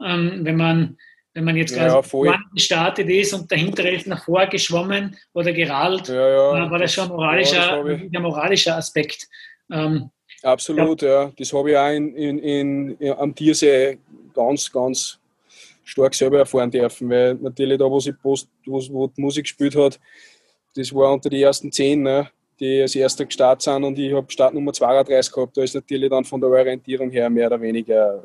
Ähm, 0.00 0.40
wenn 0.42 0.56
man 0.56 0.98
wenn 1.34 1.44
man 1.44 1.56
jetzt 1.56 1.74
ja, 1.74 2.00
quasi 2.00 2.32
gestartet 2.54 3.08
ist 3.10 3.34
und 3.34 3.50
der 3.50 3.58
hintere 3.58 3.90
ist 3.90 4.06
nach 4.06 4.24
vor 4.24 4.46
geschwommen 4.46 5.16
oder 5.32 5.52
gerallt, 5.52 6.08
ja, 6.08 6.28
ja, 6.28 6.70
war 6.70 6.78
das 6.78 6.94
schon 6.94 7.08
moralischer, 7.08 7.84
ja, 7.86 7.94
ein 7.94 8.22
moralischer 8.22 8.76
Aspekt. 8.76 9.28
Ähm, 9.70 10.10
Absolut, 10.42 11.02
ja. 11.02 11.32
Das 11.36 11.52
habe 11.52 11.72
ich 11.72 11.76
auch 11.76 11.90
in, 11.90 12.14
in, 12.14 12.38
in, 12.98 13.12
am 13.12 13.34
Tiersee 13.34 13.98
ganz, 14.32 14.70
ganz 14.70 15.18
stark 15.82 16.14
selber 16.14 16.38
erfahren 16.38 16.70
dürfen, 16.70 17.10
weil 17.10 17.34
natürlich 17.34 17.78
da, 17.78 17.84
wo, 17.90 17.98
sie 17.98 18.12
Post, 18.12 18.48
wo, 18.64 18.80
wo 18.90 19.06
die 19.08 19.20
Musik 19.20 19.44
gespielt 19.44 19.74
hat, 19.74 19.98
das 20.76 20.94
war 20.94 21.12
unter 21.12 21.30
die 21.30 21.42
ersten 21.42 21.72
zehn. 21.72 22.02
Ne? 22.02 22.30
die 22.60 22.82
als 22.82 22.94
erster 22.94 23.24
gestartet 23.24 23.62
sind 23.62 23.82
und 23.84 23.98
ich 23.98 24.12
habe 24.12 24.30
Startnummer 24.30 24.72
32 24.72 25.32
gehabt. 25.32 25.56
Da 25.56 25.62
ist 25.62 25.74
natürlich 25.74 26.08
dann 26.08 26.24
von 26.24 26.40
der 26.40 26.50
Orientierung 26.50 27.10
her 27.10 27.28
mehr 27.28 27.48
oder 27.48 27.60
weniger 27.60 28.22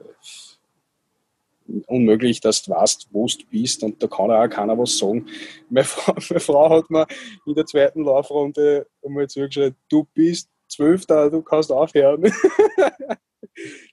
unmöglich, 1.88 2.40
dass 2.42 2.64
du 2.64 2.72
weißt, 2.72 3.08
wo 3.12 3.26
du 3.26 3.46
bist 3.50 3.84
und 3.84 4.02
da 4.02 4.08
kann 4.08 4.32
auch 4.32 4.48
keiner 4.48 4.78
was 4.78 4.98
sagen. 4.98 5.28
Meine 5.70 5.86
Frau, 5.86 6.14
meine 6.30 6.40
Frau 6.40 6.70
hat 6.70 6.90
mir 6.90 7.06
in 7.46 7.54
der 7.54 7.66
zweiten 7.66 8.04
Laufrunde 8.04 8.88
einmal 9.06 9.28
zugeschrieben, 9.28 9.76
du 9.90 10.08
bist 10.14 10.50
Zwölfter, 10.68 11.30
du 11.30 11.42
kannst 11.42 11.72
aufhören. 11.72 12.22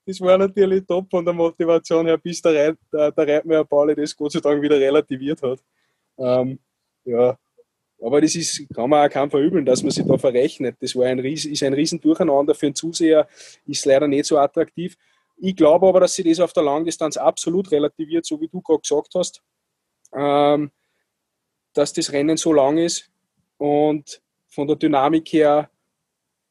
das 0.06 0.20
war 0.20 0.38
natürlich 0.38 0.84
top 0.86 1.10
von 1.10 1.24
der 1.24 1.34
Motivation 1.34 2.06
her, 2.06 2.18
bis 2.18 2.42
der, 2.42 2.76
der, 2.92 3.12
der 3.12 3.28
Reitmeier 3.28 3.64
Pauli 3.64 3.94
das 3.94 4.14
Gott 4.14 4.32
sei 4.32 4.40
Dank 4.40 4.60
wieder 4.62 4.78
relativiert 4.78 5.42
hat. 5.42 5.58
Ähm, 6.18 6.58
ja, 7.04 7.38
aber 8.02 8.20
das 8.20 8.34
ist, 8.34 8.66
kann 8.74 8.90
man 8.90 9.06
auch 9.06 9.12
kaum 9.12 9.30
verübeln, 9.30 9.64
dass 9.64 9.82
man 9.82 9.90
sich 9.90 10.04
da 10.06 10.18
verrechnet. 10.18 10.76
Das 10.80 10.94
war 10.94 11.06
ein, 11.06 11.18
ist 11.18 11.62
ein 11.62 11.72
Riesendurcheinander 11.72 12.54
für 12.54 12.66
einen 12.66 12.74
Zuseher, 12.74 13.26
ist 13.66 13.86
leider 13.86 14.06
nicht 14.06 14.26
so 14.26 14.38
attraktiv. 14.38 14.96
Ich 15.38 15.54
glaube 15.54 15.86
aber, 15.86 16.00
dass 16.00 16.14
sich 16.14 16.26
das 16.26 16.40
auf 16.40 16.52
der 16.52 16.62
Langdistanz 16.62 17.16
absolut 17.16 17.70
relativiert, 17.70 18.24
so 18.24 18.40
wie 18.40 18.48
du 18.48 18.60
gerade 18.60 18.80
gesagt 18.80 19.14
hast, 19.14 19.42
ähm, 20.14 20.70
dass 21.74 21.92
das 21.92 22.10
Rennen 22.12 22.36
so 22.36 22.52
lang 22.52 22.78
ist 22.78 23.10
und 23.58 24.22
von 24.48 24.66
der 24.66 24.76
Dynamik 24.76 25.32
her 25.32 25.70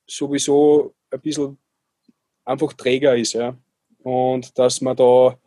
sowieso 0.08 0.94
ein 1.10 1.22
bisschen 1.22 1.58
einfach 2.44 2.74
träger 2.74 3.16
ist. 3.16 3.34
Ja. 3.34 3.58
Und 4.04 4.58
dass 4.58 4.82
man 4.82 4.96
da 4.96 5.38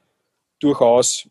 durchaus 0.58 1.28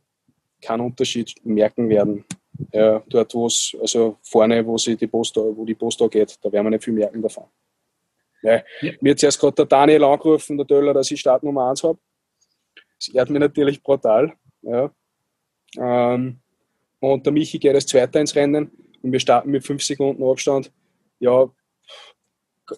keinen 0.61 0.81
Unterschied 0.81 1.35
merken 1.43 1.89
werden. 1.89 2.25
Ja, 2.71 3.03
dort, 3.07 3.35
wo 3.35 3.45
es, 3.45 3.75
also 3.79 4.17
vorne, 4.23 4.65
wo, 4.65 4.77
sie 4.77 4.95
die 4.95 5.07
Post, 5.07 5.35
wo 5.35 5.63
die 5.63 5.75
Post 5.75 6.01
geht, 6.09 6.39
da 6.41 6.51
werden 6.51 6.65
wir 6.65 6.71
nicht 6.71 6.83
viel 6.83 6.93
merken 6.93 7.21
davon. 7.21 7.45
Ja, 8.47 8.63
ja. 8.81 8.93
Mir 9.01 9.11
hat 9.11 9.19
zuerst 9.19 9.39
gerade 9.39 9.55
der 9.55 9.65
Daniel 9.65 10.05
angerufen, 10.05 10.55
der 10.55 10.65
Döller, 10.65 10.93
dass 10.93 11.11
ich 11.11 11.19
Startnummer 11.19 11.69
1 11.69 11.83
habe. 11.83 11.99
Das 12.97 13.09
ehrt 13.09 13.29
mich 13.29 13.41
natürlich 13.41 13.83
brutal. 13.83 14.33
Ja. 14.61 14.89
Ähm, 15.77 16.39
und 17.01 17.25
der 17.25 17.33
Michi 17.33 17.59
geht 17.59 17.75
als 17.75 17.87
Zweiter 17.87 18.21
ins 18.21 18.35
Rennen 18.35 18.71
und 19.01 19.11
wir 19.11 19.19
starten 19.19 19.51
mit 19.51 19.65
5 19.65 19.83
Sekunden 19.83 20.23
Abstand. 20.23 20.71
Ja, 21.19 21.49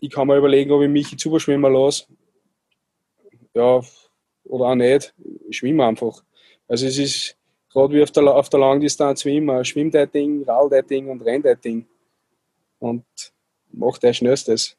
ich 0.01 0.09
kann 0.09 0.27
mir 0.27 0.37
überlegen, 0.37 0.71
ob 0.71 0.81
ich 0.81 0.89
Michi 0.89 1.17
zuschwimmen 1.17 1.71
lasse. 1.71 2.05
Ja, 3.53 3.81
oder 4.45 4.65
auch 4.65 4.75
nicht. 4.75 5.13
Ich 5.49 5.57
schwimme 5.57 5.85
einfach. 5.85 6.23
Also 6.67 6.87
es 6.87 6.97
ist, 6.97 7.37
gerade 7.69 7.93
wie 7.93 8.01
auf 8.01 8.11
der, 8.11 8.23
auf 8.23 8.49
der 8.49 8.59
Langdistanz 8.59 9.23
wie 9.23 9.37
immer, 9.37 9.63
schwimm 9.63 9.91
dein 9.91 10.11
Ding, 10.11 10.43
rall 10.45 10.67
dein 10.67 10.87
Ding 10.87 11.09
und 11.09 11.21
renn 11.21 11.43
dein 11.43 11.61
Ding. 11.61 11.85
Und 12.79 13.05
mach 13.71 13.99
dein 13.99 14.15
Schnellstes. 14.15 14.78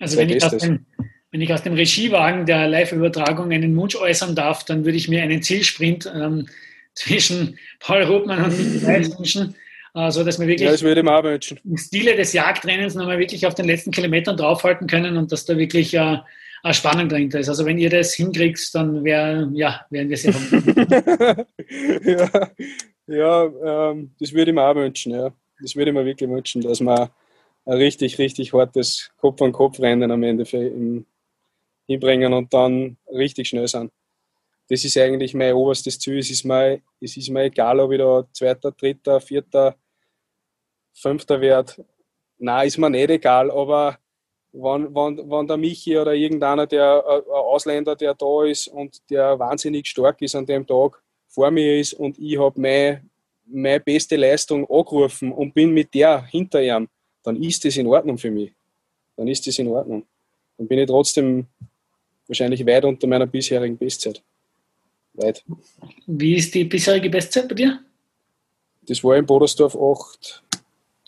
Also 0.00 0.16
wenn 0.16 0.30
ich, 0.30 0.42
dem, 0.44 0.86
wenn 1.30 1.40
ich, 1.40 1.52
aus 1.52 1.62
dem, 1.62 1.74
Regiewagen 1.74 2.46
der 2.46 2.68
Live-Übertragung 2.68 3.52
einen 3.52 3.76
Wunsch 3.76 3.96
äußern 3.96 4.34
darf, 4.34 4.64
dann 4.64 4.84
würde 4.84 4.96
ich 4.96 5.08
mir 5.08 5.22
einen 5.22 5.42
Zielsprint 5.42 6.10
ähm, 6.14 6.46
zwischen 6.94 7.58
Paul 7.80 8.02
Ruppmann 8.02 8.44
und 8.44 8.58
Michi 8.58 8.86
Weiß 8.86 9.18
wünschen, 9.18 9.54
äh, 9.94 10.10
so 10.10 10.24
dass 10.24 10.38
wir 10.38 10.46
wirklich 10.46 10.66
ja, 10.66 10.72
das 10.72 10.82
würde 10.82 11.02
mir 11.02 11.22
wünschen. 11.22 11.60
im 11.64 11.76
Stile 11.76 12.16
des 12.16 12.32
Jagdrennens 12.32 12.94
nochmal 12.94 13.18
wirklich 13.18 13.46
auf 13.46 13.54
den 13.54 13.66
letzten 13.66 13.90
Kilometern 13.90 14.36
draufhalten 14.36 14.86
können 14.86 15.16
und 15.16 15.30
dass 15.30 15.44
da 15.44 15.56
wirklich 15.56 15.94
äh, 15.94 16.18
eine 16.62 16.74
Spannung 16.74 17.08
dahinter 17.08 17.40
ist. 17.40 17.48
Also 17.48 17.64
wenn 17.64 17.78
ihr 17.78 17.90
das 17.90 18.14
hinkriegt, 18.14 18.74
dann 18.74 19.04
wär, 19.04 19.48
ja, 19.52 19.80
wären 19.90 20.08
wir 20.08 20.16
sehr 20.16 20.34
Ja, 22.04 22.50
ja 23.06 23.90
ähm, 23.90 24.10
das 24.18 24.32
würde 24.32 24.50
ich 24.50 24.54
mir 24.54 24.62
auch 24.62 24.74
wünschen. 24.74 25.12
Ja. 25.12 25.32
Das 25.60 25.76
würde 25.76 25.90
ich 25.90 25.94
mir 25.94 26.04
wirklich 26.04 26.28
wünschen, 26.28 26.62
dass 26.62 26.80
wir 26.80 27.10
ein 27.68 27.76
richtig, 27.76 28.18
richtig 28.18 28.54
hartes 28.54 29.10
Kopf-an-Kopf-Rennen 29.18 30.10
am 30.10 30.22
Ende 30.22 30.46
für, 30.46 30.66
im, 30.66 31.04
hinbringen 31.86 32.32
und 32.32 32.52
dann 32.52 32.96
richtig 33.12 33.48
schnell 33.48 33.68
sind. 33.68 33.92
das 34.70 34.84
ist 34.84 34.96
eigentlich 34.96 35.34
mein 35.34 35.54
oberstes 35.54 35.98
Ziel. 35.98 36.18
Es 36.18 36.30
ist 36.30 36.44
mir, 36.44 36.80
es 37.00 37.16
ist 37.16 37.28
mir 37.28 37.44
egal, 37.44 37.78
ob 37.80 37.92
ich 37.92 37.98
da 37.98 38.26
Zweiter, 38.32 38.72
Dritter, 38.72 39.20
Vierter, 39.20 39.76
Fünfter 40.94 41.40
werde. 41.40 41.84
Nein, 42.38 42.66
ist 42.66 42.78
mir 42.78 42.90
nicht 42.90 43.10
egal, 43.10 43.50
aber 43.50 43.98
wenn, 44.52 44.94
wenn, 44.94 45.30
wenn 45.30 45.46
der 45.46 45.56
Michi 45.58 45.98
oder 45.98 46.14
irgendeiner, 46.14 46.66
der 46.66 47.04
ein 47.06 47.22
Ausländer, 47.30 47.96
der 47.96 48.14
da 48.14 48.44
ist 48.44 48.68
und 48.68 48.98
der 49.10 49.38
wahnsinnig 49.38 49.86
stark 49.86 50.22
ist 50.22 50.34
an 50.34 50.46
dem 50.46 50.66
Tag, 50.66 51.02
vor 51.26 51.50
mir 51.50 51.78
ist 51.78 51.92
und 51.94 52.18
ich 52.18 52.38
habe 52.38 52.60
meine, 52.60 53.04
meine 53.44 53.80
beste 53.80 54.16
Leistung 54.16 54.68
angerufen 54.70 55.32
und 55.32 55.54
bin 55.54 55.72
mit 55.72 55.92
der 55.92 56.24
hinter 56.24 56.62
ihm, 56.62 56.88
dann 57.22 57.42
ist 57.42 57.64
das 57.64 57.76
in 57.76 57.86
Ordnung 57.86 58.18
für 58.18 58.30
mich. 58.30 58.52
Dann 59.16 59.28
ist 59.28 59.46
das 59.46 59.58
in 59.58 59.68
Ordnung. 59.68 60.04
Dann 60.56 60.66
bin 60.68 60.78
ich 60.78 60.86
trotzdem 60.86 61.46
wahrscheinlich 62.26 62.64
weit 62.66 62.84
unter 62.84 63.06
meiner 63.06 63.26
bisherigen 63.26 63.76
Bestzeit. 63.76 64.22
Weit. 65.14 65.44
Wie 66.06 66.36
ist 66.36 66.54
die 66.54 66.64
bisherige 66.64 67.10
Bestzeit 67.10 67.48
bei 67.48 67.54
dir? 67.54 67.80
Das 68.82 69.02
war 69.02 69.16
in 69.16 69.26
Bodersdorf 69.26 69.76
8, 69.76 70.42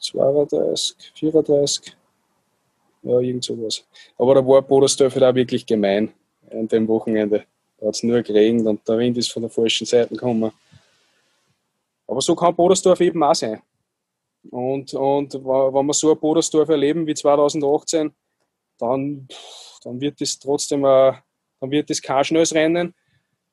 32, 0.01 1.13
34. 1.15 1.97
Ja, 3.03 3.19
irgend 3.21 3.45
sowas. 3.45 3.85
Aber 4.19 4.35
da 4.35 4.47
war 4.47 4.61
Bodersdorf 4.63 5.15
halt 5.15 5.25
auch 5.25 5.35
wirklich 5.35 5.65
gemein 5.65 6.13
an 6.51 6.69
dem 6.69 6.87
Wochenende. 6.89 7.45
Da 7.79 7.87
hat 7.87 7.95
es 7.95 8.03
nur 8.03 8.23
geregnet 8.23 8.67
und 8.67 8.87
der 8.87 8.99
Wind 8.99 9.17
ist 9.17 9.33
von 9.33 9.43
der 9.43 9.51
falschen 9.51 9.87
Seite 9.87 10.11
gekommen. 10.15 10.53
Aber 12.07 12.21
so 12.21 12.35
kann 12.35 12.55
Bodersdorf 12.55 13.01
eben 13.01 13.23
auch 13.23 13.35
sein. 13.35 13.63
Und, 14.49 14.95
und 14.95 15.35
wenn 15.35 15.87
wir 15.87 15.95
so 15.95 16.13
ein 16.13 16.19
Bodersdorf 16.19 16.69
erleben 16.69 17.07
wie 17.07 17.15
2018, 17.15 18.13
dann, 18.79 19.29
dann 19.85 20.01
wird 20.01 20.21
es 20.21 20.39
trotzdem 20.39 20.85
ein, 20.85 21.19
dann 21.61 21.71
wird 21.71 21.91
es 21.91 22.01
kein 22.01 22.25
schnelles 22.25 22.55
Rennen 22.55 22.95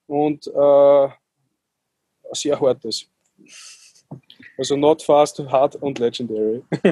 und 0.06 0.48
äh, 0.48 1.06
ein 1.06 1.14
sehr 2.34 2.60
hartes. 2.60 3.10
Also 4.58 4.76
not 4.76 5.04
fast, 5.04 5.40
hard 5.40 5.76
und 5.76 6.00
legendary. 6.00 6.64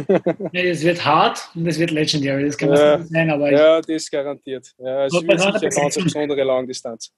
ja, 0.51 0.61
es 0.61 0.83
wird 0.83 1.03
hart 1.03 1.49
und 1.55 1.65
es 1.65 1.79
wird 1.79 1.91
legendary, 1.91 2.45
das 2.45 2.57
kann 2.57 2.69
man 2.69 2.77
ja, 2.77 3.01
so 3.01 3.07
sein, 3.07 3.31
aber 3.31 3.51
Ja, 3.51 3.77
das 3.79 3.87
ist 3.87 4.11
garantiert. 4.11 4.75
Ja, 4.77 5.05
es 5.05 5.13
wird 5.13 5.39
sicher 5.39 5.55
eine 5.55 5.69
ganz 5.69 5.95
besondere 5.95 6.43
Langdistanz. 6.43 7.11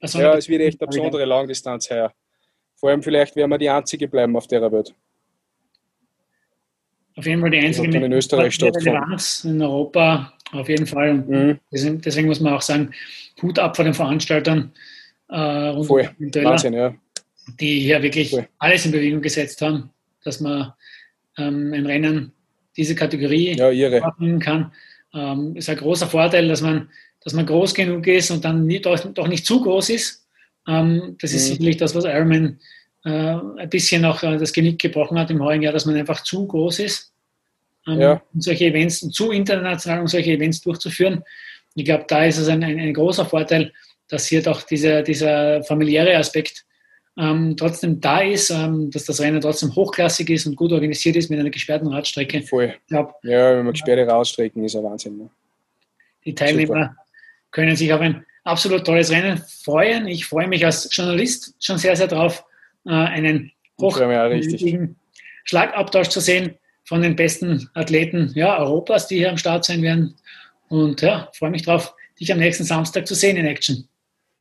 Ja, 0.00 0.34
es 0.34 0.48
wird 0.48 0.62
echt 0.62 0.80
eine 0.80 0.88
besondere 0.88 1.24
Langdistanz 1.24 1.88
her. 1.90 2.12
Vor 2.74 2.90
allem 2.90 3.02
vielleicht 3.02 3.36
werden 3.36 3.50
wir 3.50 3.58
die 3.58 3.70
Einzige 3.70 4.08
bleiben 4.08 4.34
auf 4.36 4.48
der 4.48 4.72
Welt. 4.72 4.92
Auf 7.16 7.26
jeden 7.26 7.40
Fall 7.40 7.50
die 7.50 7.58
einzige 7.58 7.88
mit 7.88 8.02
in 8.02 8.12
Österreich 8.12 8.58
Relevanz 8.62 9.44
in 9.44 9.60
Europa, 9.60 10.32
auf 10.52 10.68
jeden 10.68 10.86
Fall. 10.86 11.14
Mhm. 11.14 11.58
Deswegen, 11.70 12.00
deswegen, 12.00 12.28
muss 12.28 12.40
man 12.40 12.54
auch 12.54 12.62
sagen, 12.62 12.90
Hut 13.42 13.58
ab 13.58 13.76
vor 13.76 13.84
den 13.84 13.94
Veranstaltern 13.94 14.72
äh, 15.28 15.82
Voll. 15.84 16.10
Wahnsinn, 16.18 16.74
ja 16.74 16.94
die 17.60 17.80
hier 17.80 18.02
wirklich 18.02 18.32
cool. 18.32 18.48
alles 18.58 18.86
in 18.86 18.92
Bewegung 18.92 19.20
gesetzt 19.20 19.60
haben, 19.62 19.90
dass 20.24 20.40
man 20.40 20.72
ähm, 21.38 21.72
ein 21.72 21.86
Rennen 21.86 22.32
diese 22.76 22.94
Kategorie 22.94 23.56
ja, 23.56 24.00
kann. 24.38 24.72
Ähm, 25.14 25.56
ist 25.56 25.68
ein 25.68 25.76
großer 25.76 26.06
Vorteil, 26.06 26.48
dass 26.48 26.62
man, 26.62 26.88
dass 27.22 27.34
man 27.34 27.46
groß 27.46 27.74
genug 27.74 28.06
ist 28.06 28.30
und 28.30 28.44
dann 28.44 28.66
nie, 28.66 28.80
doch, 28.80 28.98
doch, 29.12 29.28
nicht 29.28 29.44
zu 29.44 29.60
groß 29.60 29.90
ist. 29.90 30.26
Ähm, 30.66 31.16
das 31.20 31.32
ist 31.32 31.44
mhm. 31.44 31.48
sicherlich 31.54 31.76
das, 31.76 31.94
was 31.94 32.04
Ironman 32.04 32.58
ein 33.10 33.68
bisschen 33.68 34.04
auch 34.04 34.22
äh, 34.22 34.38
das 34.38 34.52
Genick 34.52 34.80
gebrochen 34.80 35.18
hat 35.18 35.30
im 35.30 35.42
heurigen 35.42 35.62
Jahr, 35.62 35.72
dass 35.72 35.86
man 35.86 35.96
einfach 35.96 36.22
zu 36.22 36.46
groß 36.46 36.80
ist, 36.80 37.12
ähm, 37.86 38.00
ja. 38.00 38.22
um 38.32 38.40
solche 38.40 38.66
Events, 38.66 39.00
zu 39.10 39.30
international, 39.30 40.00
um 40.00 40.08
solche 40.08 40.32
Events 40.32 40.60
durchzuführen. 40.60 41.24
Ich 41.74 41.84
glaube, 41.84 42.04
da 42.06 42.24
ist 42.24 42.38
es 42.38 42.48
ein, 42.48 42.62
ein, 42.62 42.78
ein, 42.78 42.94
großer 42.94 43.26
Vorteil, 43.26 43.72
dass 44.08 44.26
hier 44.26 44.42
doch 44.42 44.62
dieser, 44.62 45.02
dieser 45.02 45.62
familiäre 45.64 46.16
Aspekt 46.16 46.64
ähm, 47.18 47.56
trotzdem 47.56 48.00
da 48.00 48.20
ist, 48.20 48.50
ähm, 48.50 48.90
dass 48.90 49.04
das 49.04 49.20
Rennen 49.20 49.40
trotzdem 49.40 49.74
hochklassig 49.74 50.30
ist 50.30 50.46
und 50.46 50.56
gut 50.56 50.72
organisiert 50.72 51.16
ist 51.16 51.30
mit 51.30 51.40
einer 51.40 51.50
gesperrten 51.50 51.88
Radstrecke. 51.88 52.42
Voll. 52.42 52.74
Glaub, 52.88 53.14
ja, 53.22 53.56
wenn 53.56 53.64
man 53.64 53.72
gesperrte 53.72 54.06
Radstrecken 54.06 54.64
ist 54.64 54.76
ein 54.76 54.84
Wahnsinn. 54.84 55.18
Ne? 55.18 55.30
Die 56.24 56.34
Teilnehmer 56.34 56.74
Super. 56.74 56.96
können 57.50 57.76
sich 57.76 57.92
auf 57.92 58.00
ein 58.00 58.24
absolut 58.44 58.84
tolles 58.84 59.10
Rennen 59.10 59.42
freuen. 59.62 60.06
Ich 60.06 60.26
freue 60.26 60.48
mich 60.48 60.64
als 60.64 60.88
Journalist 60.94 61.54
schon 61.60 61.78
sehr, 61.78 61.96
sehr 61.96 62.06
drauf, 62.06 62.44
äh, 62.86 62.90
einen 62.90 63.52
hochwertigen 63.80 64.96
Schlagabtausch 65.44 66.08
zu 66.08 66.20
sehen 66.20 66.54
von 66.84 67.02
den 67.02 67.16
besten 67.16 67.68
Athleten 67.74 68.32
ja, 68.34 68.58
Europas, 68.58 69.08
die 69.08 69.18
hier 69.18 69.30
am 69.30 69.38
Start 69.38 69.64
sein 69.64 69.82
werden. 69.82 70.16
Und 70.68 71.02
ja, 71.02 71.28
freue 71.34 71.50
mich 71.50 71.62
drauf, 71.62 71.94
dich 72.18 72.32
am 72.32 72.38
nächsten 72.38 72.64
Samstag 72.64 73.06
zu 73.06 73.14
sehen 73.14 73.36
in 73.36 73.46
Action. 73.46 73.88